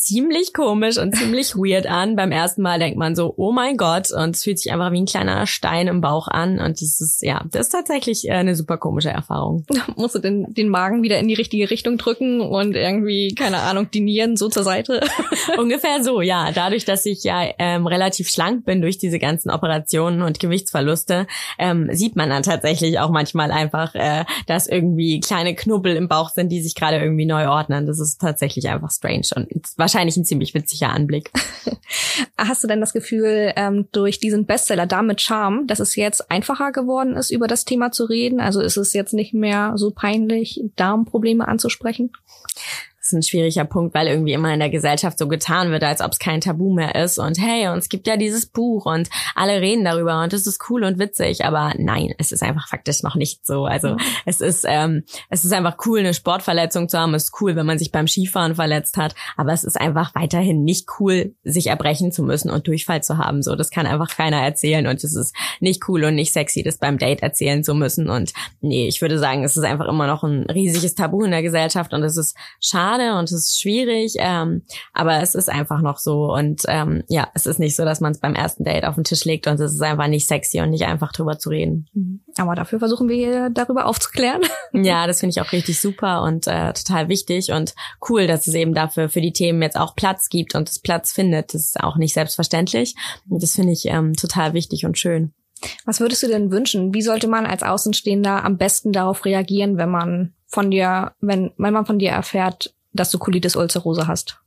ziemlich 0.00 0.54
komisch 0.54 0.96
und 0.96 1.14
ziemlich 1.14 1.54
weird 1.54 1.86
an. 1.86 2.16
Beim 2.16 2.32
ersten 2.32 2.62
Mal 2.62 2.78
denkt 2.78 2.98
man 2.98 3.14
so, 3.14 3.34
oh 3.36 3.52
mein 3.52 3.76
Gott, 3.76 4.10
und 4.10 4.34
es 4.34 4.44
fühlt 4.44 4.58
sich 4.58 4.72
einfach 4.72 4.92
wie 4.92 5.00
ein 5.02 5.06
kleiner 5.06 5.46
Stein 5.46 5.88
im 5.88 6.00
Bauch 6.00 6.26
an. 6.26 6.58
Und 6.58 6.80
das 6.80 7.00
ist, 7.00 7.22
ja, 7.22 7.44
das 7.50 7.66
ist 7.66 7.72
tatsächlich 7.72 8.26
äh, 8.26 8.32
eine 8.32 8.56
super 8.56 8.78
komische 8.78 9.10
Erfahrung. 9.10 9.66
Musst 9.96 10.14
du 10.14 10.18
den, 10.18 10.52
den 10.54 10.68
Magen 10.68 11.02
wieder 11.02 11.18
in 11.18 11.28
die 11.28 11.34
richtige 11.34 11.70
Richtung 11.70 11.98
drücken 11.98 12.40
und 12.40 12.74
irgendwie, 12.74 13.34
keine 13.34 13.58
Ahnung, 13.58 13.90
die 13.92 14.00
Nieren 14.00 14.36
so 14.36 14.48
zur 14.48 14.64
Seite? 14.64 15.02
Ungefähr 15.58 16.02
so, 16.02 16.22
ja. 16.22 16.50
Dadurch, 16.52 16.86
dass 16.86 17.04
ich 17.04 17.22
ja 17.22 17.44
ähm, 17.58 17.86
relativ 17.86 18.30
schlank 18.30 18.64
bin 18.64 18.80
durch 18.80 18.96
diese 18.96 19.18
ganzen 19.18 19.50
Operationen 19.50 20.22
und 20.22 20.40
Gewichtsverluste, 20.40 21.26
ähm, 21.58 21.90
sieht 21.92 22.16
man 22.16 22.30
dann 22.30 22.42
tatsächlich 22.42 22.98
auch 22.98 23.10
manchmal 23.10 23.50
einfach, 23.50 23.94
äh, 23.94 24.24
dass 24.46 24.66
irgendwie 24.66 25.20
kleine 25.20 25.54
Knubbel 25.54 25.94
im 25.94 26.08
Bauch 26.08 26.30
sind, 26.30 26.50
die 26.50 26.62
sich 26.62 26.74
gerade 26.74 26.96
irgendwie 26.96 27.26
neu 27.26 27.48
ordnen. 27.48 27.86
Das 27.86 28.00
ist 28.00 28.18
tatsächlich 28.18 28.68
einfach 28.70 28.90
strange 28.90 29.28
und 29.36 29.46
wahrscheinlich 29.90 30.16
ein 30.16 30.24
ziemlich 30.24 30.54
witziger 30.54 30.90
Anblick. 30.90 31.30
Hast 32.38 32.62
du 32.62 32.68
denn 32.68 32.80
das 32.80 32.92
Gefühl, 32.92 33.52
ähm, 33.56 33.88
durch 33.92 34.20
diesen 34.20 34.46
Bestseller 34.46 34.86
damit 34.86 35.20
Charme, 35.20 35.66
dass 35.66 35.80
es 35.80 35.96
jetzt 35.96 36.30
einfacher 36.30 36.70
geworden 36.70 37.16
ist, 37.16 37.30
über 37.30 37.48
das 37.48 37.64
Thema 37.64 37.90
zu 37.90 38.04
reden? 38.04 38.40
Also 38.40 38.60
ist 38.60 38.76
es 38.76 38.92
jetzt 38.92 39.12
nicht 39.12 39.34
mehr 39.34 39.72
so 39.74 39.90
peinlich, 39.90 40.60
Darmprobleme 40.76 41.46
anzusprechen? 41.46 42.12
Ist 43.00 43.12
ein 43.12 43.22
schwieriger 43.22 43.64
Punkt, 43.64 43.94
weil 43.94 44.08
irgendwie 44.08 44.34
immer 44.34 44.52
in 44.52 44.60
der 44.60 44.68
Gesellschaft 44.68 45.18
so 45.18 45.26
getan 45.26 45.70
wird, 45.70 45.82
als 45.82 46.02
ob 46.02 46.12
es 46.12 46.18
kein 46.18 46.42
Tabu 46.42 46.72
mehr 46.72 46.94
ist. 46.94 47.18
Und 47.18 47.40
hey, 47.40 47.68
und 47.68 47.78
es 47.78 47.88
gibt 47.88 48.06
ja 48.06 48.18
dieses 48.18 48.44
Buch 48.46 48.84
und 48.84 49.08
alle 49.34 49.60
reden 49.62 49.84
darüber 49.84 50.22
und 50.22 50.34
es 50.34 50.46
ist 50.46 50.60
cool 50.68 50.84
und 50.84 50.98
witzig. 50.98 51.44
Aber 51.44 51.72
nein, 51.78 52.12
es 52.18 52.30
ist 52.30 52.42
einfach 52.42 52.68
faktisch 52.68 53.02
noch 53.02 53.14
nicht 53.14 53.46
so. 53.46 53.64
Also 53.64 53.96
es 54.26 54.42
ist, 54.42 54.66
ähm, 54.68 55.04
es 55.30 55.44
ist 55.44 55.52
einfach 55.52 55.78
cool, 55.86 56.00
eine 56.00 56.12
Sportverletzung 56.12 56.90
zu 56.90 56.98
haben. 56.98 57.14
Es 57.14 57.24
ist 57.24 57.40
cool, 57.40 57.56
wenn 57.56 57.64
man 57.64 57.78
sich 57.78 57.90
beim 57.90 58.06
Skifahren 58.06 58.54
verletzt 58.54 58.98
hat. 58.98 59.14
Aber 59.36 59.52
es 59.54 59.64
ist 59.64 59.80
einfach 59.80 60.14
weiterhin 60.14 60.62
nicht 60.62 60.86
cool, 60.98 61.34
sich 61.42 61.68
erbrechen 61.68 62.12
zu 62.12 62.22
müssen 62.22 62.50
und 62.50 62.66
Durchfall 62.66 63.02
zu 63.02 63.16
haben. 63.16 63.42
So, 63.42 63.56
das 63.56 63.70
kann 63.70 63.86
einfach 63.86 64.14
keiner 64.14 64.42
erzählen. 64.42 64.86
Und 64.86 65.02
es 65.02 65.16
ist 65.16 65.34
nicht 65.60 65.88
cool 65.88 66.04
und 66.04 66.16
nicht 66.16 66.34
sexy, 66.34 66.62
das 66.62 66.76
beim 66.76 66.98
Date 66.98 67.22
erzählen 67.22 67.64
zu 67.64 67.74
müssen. 67.74 68.10
Und 68.10 68.34
nee, 68.60 68.86
ich 68.88 69.00
würde 69.00 69.18
sagen, 69.18 69.42
es 69.42 69.56
ist 69.56 69.64
einfach 69.64 69.88
immer 69.88 70.06
noch 70.06 70.22
ein 70.22 70.44
riesiges 70.50 70.94
Tabu 70.94 71.24
in 71.24 71.30
der 71.30 71.42
Gesellschaft 71.42 71.94
und 71.94 72.02
es 72.02 72.18
ist 72.18 72.36
schade 72.60 72.89
schade 72.90 73.18
und 73.18 73.24
es 73.24 73.32
ist 73.32 73.60
schwierig, 73.60 74.14
ähm, 74.18 74.62
aber 74.92 75.22
es 75.22 75.34
ist 75.34 75.48
einfach 75.48 75.80
noch 75.80 75.98
so 75.98 76.32
und 76.32 76.62
ähm, 76.68 77.02
ja, 77.08 77.28
es 77.34 77.46
ist 77.46 77.58
nicht 77.58 77.76
so, 77.76 77.84
dass 77.84 78.00
man 78.00 78.12
es 78.12 78.20
beim 78.20 78.34
ersten 78.34 78.64
Date 78.64 78.84
auf 78.84 78.94
den 78.94 79.04
Tisch 79.04 79.24
legt 79.24 79.46
und 79.46 79.60
es 79.60 79.72
ist 79.72 79.82
einfach 79.82 80.08
nicht 80.08 80.26
sexy 80.26 80.60
und 80.60 80.70
nicht 80.70 80.84
einfach 80.84 81.12
drüber 81.12 81.38
zu 81.38 81.50
reden. 81.50 81.86
Mhm. 81.92 82.20
Aber 82.36 82.54
dafür 82.54 82.78
versuchen 82.78 83.08
wir 83.08 83.16
hier 83.16 83.50
darüber 83.50 83.86
aufzuklären. 83.86 84.42
Ja, 84.72 85.08
das 85.08 85.18
finde 85.18 85.30
ich 85.32 85.40
auch 85.40 85.50
richtig 85.52 85.80
super 85.80 86.22
und 86.22 86.46
äh, 86.46 86.72
total 86.72 87.08
wichtig 87.08 87.50
und 87.50 87.74
cool, 88.08 88.28
dass 88.28 88.46
es 88.46 88.54
eben 88.54 88.72
dafür 88.72 89.08
für 89.08 89.20
die 89.20 89.32
Themen 89.32 89.60
jetzt 89.62 89.76
auch 89.76 89.96
Platz 89.96 90.28
gibt 90.28 90.54
und 90.54 90.68
es 90.68 90.78
Platz 90.78 91.10
findet. 91.12 91.54
Das 91.54 91.62
ist 91.62 91.80
auch 91.80 91.96
nicht 91.96 92.14
selbstverständlich 92.14 92.94
und 93.28 93.42
das 93.42 93.54
finde 93.56 93.72
ich 93.72 93.86
ähm, 93.86 94.14
total 94.14 94.54
wichtig 94.54 94.86
und 94.86 94.96
schön. 94.96 95.32
Was 95.84 95.98
würdest 95.98 96.22
du 96.22 96.28
denn 96.28 96.52
wünschen? 96.52 96.94
Wie 96.94 97.02
sollte 97.02 97.26
man 97.26 97.46
als 97.46 97.64
Außenstehender 97.64 98.44
am 98.44 98.58
besten 98.58 98.92
darauf 98.92 99.24
reagieren, 99.24 99.76
wenn 99.76 99.90
man 99.90 100.34
von 100.46 100.70
dir, 100.70 101.12
wenn, 101.20 101.52
wenn 101.58 101.72
man 101.72 101.86
von 101.86 101.98
dir 101.98 102.10
erfährt, 102.10 102.74
dass 102.92 103.10
du 103.10 103.18
Colitis 103.18 103.56
ulcerosa 103.56 104.06
hast? 104.06 104.40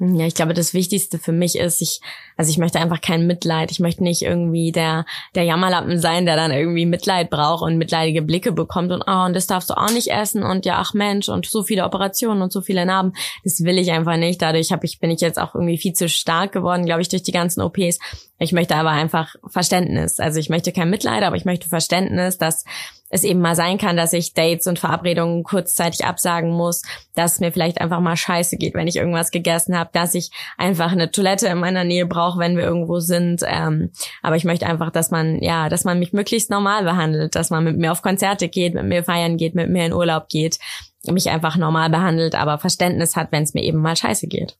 Ja, 0.00 0.26
ich 0.26 0.34
glaube, 0.34 0.54
das 0.54 0.72
Wichtigste 0.72 1.18
für 1.18 1.32
mich 1.32 1.56
ist, 1.56 1.82
ich, 1.82 2.00
also 2.36 2.50
ich 2.50 2.56
möchte 2.56 2.80
einfach 2.80 3.00
kein 3.00 3.26
Mitleid. 3.26 3.70
Ich 3.70 3.78
möchte 3.78 4.02
nicht 4.02 4.22
irgendwie 4.22 4.72
der, 4.72 5.04
der 5.34 5.44
Jammerlappen 5.44 6.00
sein, 6.00 6.24
der 6.24 6.34
dann 6.34 6.50
irgendwie 6.50 6.86
Mitleid 6.86 7.28
braucht 7.28 7.62
und 7.62 7.76
mitleidige 7.76 8.22
Blicke 8.22 8.52
bekommt 8.52 8.90
und, 8.90 9.04
oh, 9.06 9.24
und 9.26 9.34
das 9.34 9.46
darfst 9.46 9.68
du 9.68 9.74
auch 9.74 9.92
nicht 9.92 10.08
essen 10.08 10.42
und 10.42 10.64
ja, 10.64 10.78
ach 10.78 10.94
Mensch, 10.94 11.28
und 11.28 11.46
so 11.46 11.62
viele 11.62 11.84
Operationen 11.84 12.40
und 12.42 12.52
so 12.52 12.62
viele 12.62 12.86
Narben. 12.86 13.12
Das 13.44 13.62
will 13.64 13.78
ich 13.78 13.92
einfach 13.92 14.16
nicht. 14.16 14.40
Dadurch 14.40 14.72
habe 14.72 14.86
ich, 14.86 14.98
bin 14.98 15.10
ich 15.10 15.20
jetzt 15.20 15.38
auch 15.38 15.54
irgendwie 15.54 15.78
viel 15.78 15.92
zu 15.92 16.08
stark 16.08 16.52
geworden, 16.52 16.86
glaube 16.86 17.02
ich, 17.02 17.08
durch 17.08 17.22
die 17.22 17.32
ganzen 17.32 17.60
OPs 17.60 17.98
Ich 18.42 18.52
möchte 18.52 18.74
aber 18.74 18.90
einfach 18.90 19.36
Verständnis. 19.46 20.18
Also 20.18 20.40
ich 20.40 20.48
möchte 20.48 20.72
kein 20.72 20.90
Mitleid, 20.90 21.22
aber 21.22 21.36
ich 21.36 21.44
möchte 21.44 21.68
Verständnis, 21.68 22.38
dass 22.38 22.64
es 23.08 23.22
eben 23.22 23.40
mal 23.40 23.54
sein 23.54 23.78
kann, 23.78 23.96
dass 23.96 24.12
ich 24.12 24.34
Dates 24.34 24.66
und 24.66 24.80
Verabredungen 24.80 25.44
kurzzeitig 25.44 26.04
absagen 26.04 26.50
muss, 26.50 26.82
dass 27.14 27.38
mir 27.38 27.52
vielleicht 27.52 27.80
einfach 27.80 28.00
mal 28.00 28.16
scheiße 28.16 28.56
geht, 28.56 28.74
wenn 28.74 28.88
ich 28.88 28.96
irgendwas 28.96 29.30
gegessen 29.30 29.78
habe, 29.78 29.90
dass 29.92 30.14
ich 30.14 30.30
einfach 30.58 30.90
eine 30.90 31.12
Toilette 31.12 31.46
in 31.46 31.58
meiner 31.58 31.84
Nähe 31.84 32.06
brauche, 32.06 32.40
wenn 32.40 32.56
wir 32.56 32.64
irgendwo 32.64 32.98
sind. 32.98 33.42
Ähm, 33.46 33.90
aber 34.22 34.34
ich 34.34 34.44
möchte 34.44 34.66
einfach, 34.66 34.90
dass 34.90 35.12
man, 35.12 35.40
ja, 35.40 35.68
dass 35.68 35.84
man 35.84 36.00
mich 36.00 36.12
möglichst 36.12 36.50
normal 36.50 36.82
behandelt, 36.82 37.36
dass 37.36 37.50
man 37.50 37.62
mit 37.62 37.78
mir 37.78 37.92
auf 37.92 38.02
Konzerte 38.02 38.48
geht, 38.48 38.74
mit 38.74 38.86
mir 38.86 39.04
feiern 39.04 39.36
geht, 39.36 39.54
mit 39.54 39.70
mir 39.70 39.86
in 39.86 39.92
Urlaub 39.92 40.28
geht, 40.28 40.58
mich 41.06 41.30
einfach 41.30 41.56
normal 41.56 41.90
behandelt, 41.90 42.34
aber 42.34 42.58
Verständnis 42.58 43.14
hat, 43.14 43.30
wenn 43.30 43.44
es 43.44 43.54
mir 43.54 43.62
eben 43.62 43.78
mal 43.78 43.96
scheiße 43.96 44.26
geht. 44.26 44.56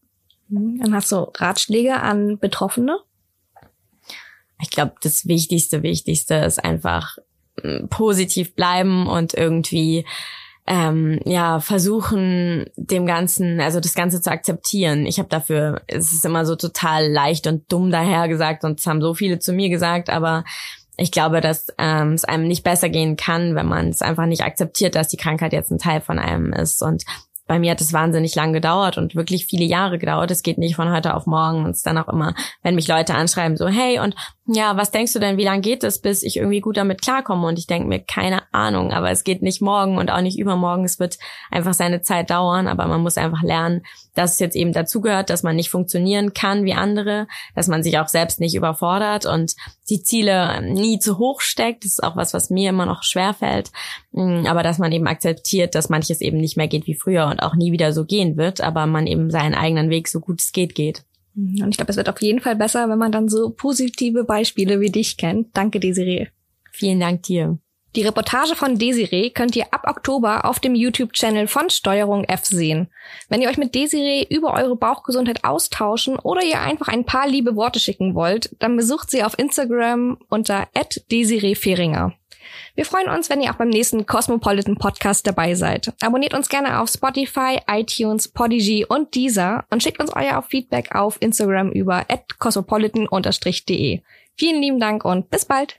Dann 0.51 0.95
hast 0.95 1.11
du 1.11 1.33
Ratschläge 1.35 2.01
an 2.01 2.39
Betroffene? 2.39 2.99
Ich 4.63 4.71
glaube, 4.71 4.95
das 5.03 5.27
Wichtigste, 5.27 5.83
Wichtigste 5.83 6.37
ist 6.37 6.65
einfach 6.65 7.19
positiv 7.91 8.55
bleiben 8.55 9.07
und 9.07 9.35
irgendwie 9.35 10.07
ähm, 10.67 11.21
ja 11.25 11.61
versuchen 11.61 12.67
dem 12.77 13.07
Ganzen, 13.07 13.61
also 13.61 13.81
das 13.81 13.95
Ganze 13.95 14.21
zu 14.21 14.31
akzeptieren. 14.31 15.07
Ich 15.07 15.19
habe 15.19 15.29
dafür, 15.29 15.83
es 15.87 16.13
ist 16.13 16.25
immer 16.25 16.47
so 16.47 16.57
total 16.57 17.11
leicht 17.11 17.47
und 17.47 17.71
dumm 17.71 17.91
daher 17.91 18.29
gesagt 18.29 18.65
und 18.65 18.81
es 18.81 18.87
haben 18.87 19.03
so 19.03 19.15
viele 19.15 19.39
zu 19.39 19.53
mir 19.53 19.69
gesagt, 19.69 20.09
aber 20.09 20.45
ich 20.97 21.11
glaube, 21.11 21.41
dass 21.41 21.69
ähm, 21.79 22.13
es 22.13 22.25
einem 22.25 22.47
nicht 22.47 22.63
besser 22.63 22.89
gehen 22.89 23.17
kann, 23.17 23.55
wenn 23.55 23.67
man 23.67 23.89
es 23.89 24.03
einfach 24.03 24.27
nicht 24.27 24.43
akzeptiert, 24.43 24.95
dass 24.95 25.09
die 25.09 25.17
Krankheit 25.17 25.53
jetzt 25.53 25.71
ein 25.71 25.79
Teil 25.79 26.01
von 26.01 26.19
einem 26.19 26.53
ist 26.53 26.83
und 26.83 27.05
bei 27.47 27.59
mir 27.59 27.73
hat 27.73 27.81
es 27.81 27.93
wahnsinnig 27.93 28.35
lang 28.35 28.53
gedauert 28.53 28.99
und 28.99 29.15
wirklich 29.15 29.47
viele 29.47 29.65
Jahre 29.65 29.99
gedauert. 29.99 30.31
Es 30.31 30.43
geht 30.43 30.59
nicht 30.59 30.77
von 30.77 30.91
heute 30.91 31.15
auf 31.15 31.27
morgen. 31.27 31.65
Und 31.65 31.73
es 31.73 31.83
dann 31.83 31.99
auch 31.99 32.09
immer, 32.09 32.35
wenn 32.63 32.77
mich 32.77 32.89
Leute 32.89 33.15
anschreiben, 33.15 33.57
so, 33.57 33.69
hey, 33.69 33.99
und 33.99 34.15
ja, 34.47 34.77
was 34.77 34.91
denkst 34.91 35.13
du 35.13 35.21
denn, 35.21 35.37
wie 35.37 35.45
lange 35.45 35.61
geht 35.61 35.85
es, 35.85 36.01
bis 36.01 36.25
ich 36.25 36.37
irgendwie 36.37 36.61
gut 36.61 36.77
damit 36.77 37.01
klarkomme? 37.01 37.47
Und 37.47 37.61
ich 37.61 37.69
denke 37.69 37.87
mir, 37.87 38.01
keine 38.01 38.43
Ahnung, 38.53 38.93
aber 38.93 39.09
es 39.13 39.23
geht 39.23 39.41
nicht 39.41 39.63
morgen 39.63 39.99
und 39.99 40.11
auch 40.11 40.21
nicht 40.21 40.37
übermorgen. 40.37 40.85
Es 40.85 40.99
wird 40.99 41.19
einfach 41.53 41.75
seine 41.75 42.03
Zeit 42.03 42.31
dauern, 42.31 42.67
aber 42.67 42.89
man 42.89 43.03
muss 43.03 43.19
einfach 43.19 43.43
lernen, 43.43 43.83
dass 44.17 44.33
es 44.33 44.39
jetzt 44.41 44.57
eben 44.57 44.73
dazugehört, 44.73 45.31
dass 45.31 45.45
man 45.45 45.55
nicht 45.55 45.71
funktionieren 45.71 46.35
kann 46.35 46.65
wie 46.65 46.73
andere, 46.73 47.29
dass 47.55 47.69
man 47.69 47.85
sich 47.85 48.01
auch 48.01 48.09
selbst 48.09 48.41
nicht 48.41 48.57
überfordert 48.57 49.27
und 49.27 49.55
die 49.89 50.03
Ziele 50.03 50.61
nie 50.61 50.99
zu 50.99 51.19
hoch 51.19 51.41
steckt. 51.41 51.85
Das 51.85 51.93
ist 51.93 52.03
auch 52.03 52.17
was, 52.17 52.35
was 52.35 52.51
mir 52.51 52.71
immer 52.71 52.85
noch 52.85 53.05
schwer 53.05 53.35
fällt. 53.35 53.71
Mm, 54.11 54.47
aber 54.47 54.65
dass 54.65 54.79
man 54.79 54.91
eben 54.91 55.07
akzeptiert, 55.07 55.77
dass 55.77 55.89
manches 55.89 56.21
eben 56.21 56.39
nicht 56.39 56.57
mehr 56.57 56.69
geht 56.69 56.89
wie 56.89 56.97
früher 56.97 57.27
und 57.27 57.41
auch 57.41 57.55
nie 57.55 57.71
wieder 57.71 57.93
so 57.93 58.05
gehen 58.05 58.37
wird, 58.37 58.61
aber 58.61 58.87
man 58.87 59.07
eben 59.07 59.31
seinen 59.31 59.55
eigenen 59.55 59.89
Weg 59.89 60.09
so 60.09 60.19
gut 60.19 60.41
es 60.41 60.51
geht 60.51 60.75
geht. 60.75 61.05
Und 61.35 61.69
ich 61.71 61.77
glaube, 61.77 61.91
es 61.91 61.97
wird 61.97 62.09
auf 62.09 62.21
jeden 62.21 62.41
Fall 62.41 62.57
besser, 62.57 62.89
wenn 62.89 62.99
man 62.99 63.13
dann 63.13 63.29
so 63.29 63.51
positive 63.51 64.25
Beispiele 64.25 64.81
wie 64.81 64.91
dich 64.91 65.17
kennt. 65.17 65.57
Danke, 65.57 65.81
Desiree. 65.81 66.29
Vielen 66.71 67.01
Dank 67.01 67.23
dir. 67.23 67.59
Die 67.95 68.03
Reportage 68.03 68.57
von 68.57 68.79
Desiree 68.79 69.31
könnt 69.31 69.55
ihr 69.55 69.67
ab 69.71 69.85
Oktober 69.87 70.47
auf 70.47 70.61
dem 70.61 70.75
YouTube-Channel 70.75 71.47
von 71.47 71.69
Steuerung 71.69 72.25
F 72.25 72.47
sehen. 72.47 72.89
Wenn 73.29 73.43
ihr 73.43 73.51
euch 73.51 73.59
mit 73.59 73.75
Desiree 73.75 74.27
über 74.31 74.55
eure 74.55 74.77
Bauchgesundheit 74.77 75.45
austauschen 75.45 76.19
oder 76.19 76.43
ihr 76.43 76.63
einfach 76.63 76.89
ein 76.89 77.05
paar 77.05 77.29
liebe 77.29 77.55
Worte 77.55 77.81
schicken 77.81 78.15
wollt, 78.15 78.57
dann 78.61 78.77
besucht 78.77 79.11
sie 79.11 79.23
auf 79.23 79.39
Instagram 79.39 80.17
unter 80.31 80.69
Desiree 81.11 81.55
Fehringer. 81.55 82.15
Wir 82.75 82.85
freuen 82.85 83.09
uns, 83.09 83.31
wenn 83.31 83.41
ihr 83.41 83.51
auch 83.51 83.57
beim 83.57 83.69
nächsten 83.69 84.07
Cosmopolitan 84.07 84.77
Podcast 84.77 85.27
dabei 85.27 85.55
seid. 85.55 85.93
Abonniert 86.03 86.35
uns 86.35 86.49
gerne 86.49 86.81
auf 86.81 86.89
Spotify, 86.89 87.59
iTunes, 87.69 88.29
Podigy 88.29 88.85
und 88.85 89.15
Deezer 89.15 89.65
und 89.71 89.83
schickt 89.83 90.01
uns 90.01 90.15
euer 90.15 90.43
Feedback 90.43 90.95
auf 90.95 91.17
Instagram 91.21 91.71
über 91.71 92.07
cosmopolitan-de. 92.39 94.01
Vielen 94.37 94.63
lieben 94.63 94.81
Dank 94.81 95.05
und 95.05 95.31
bis 95.31 95.45
bald. 95.45 95.75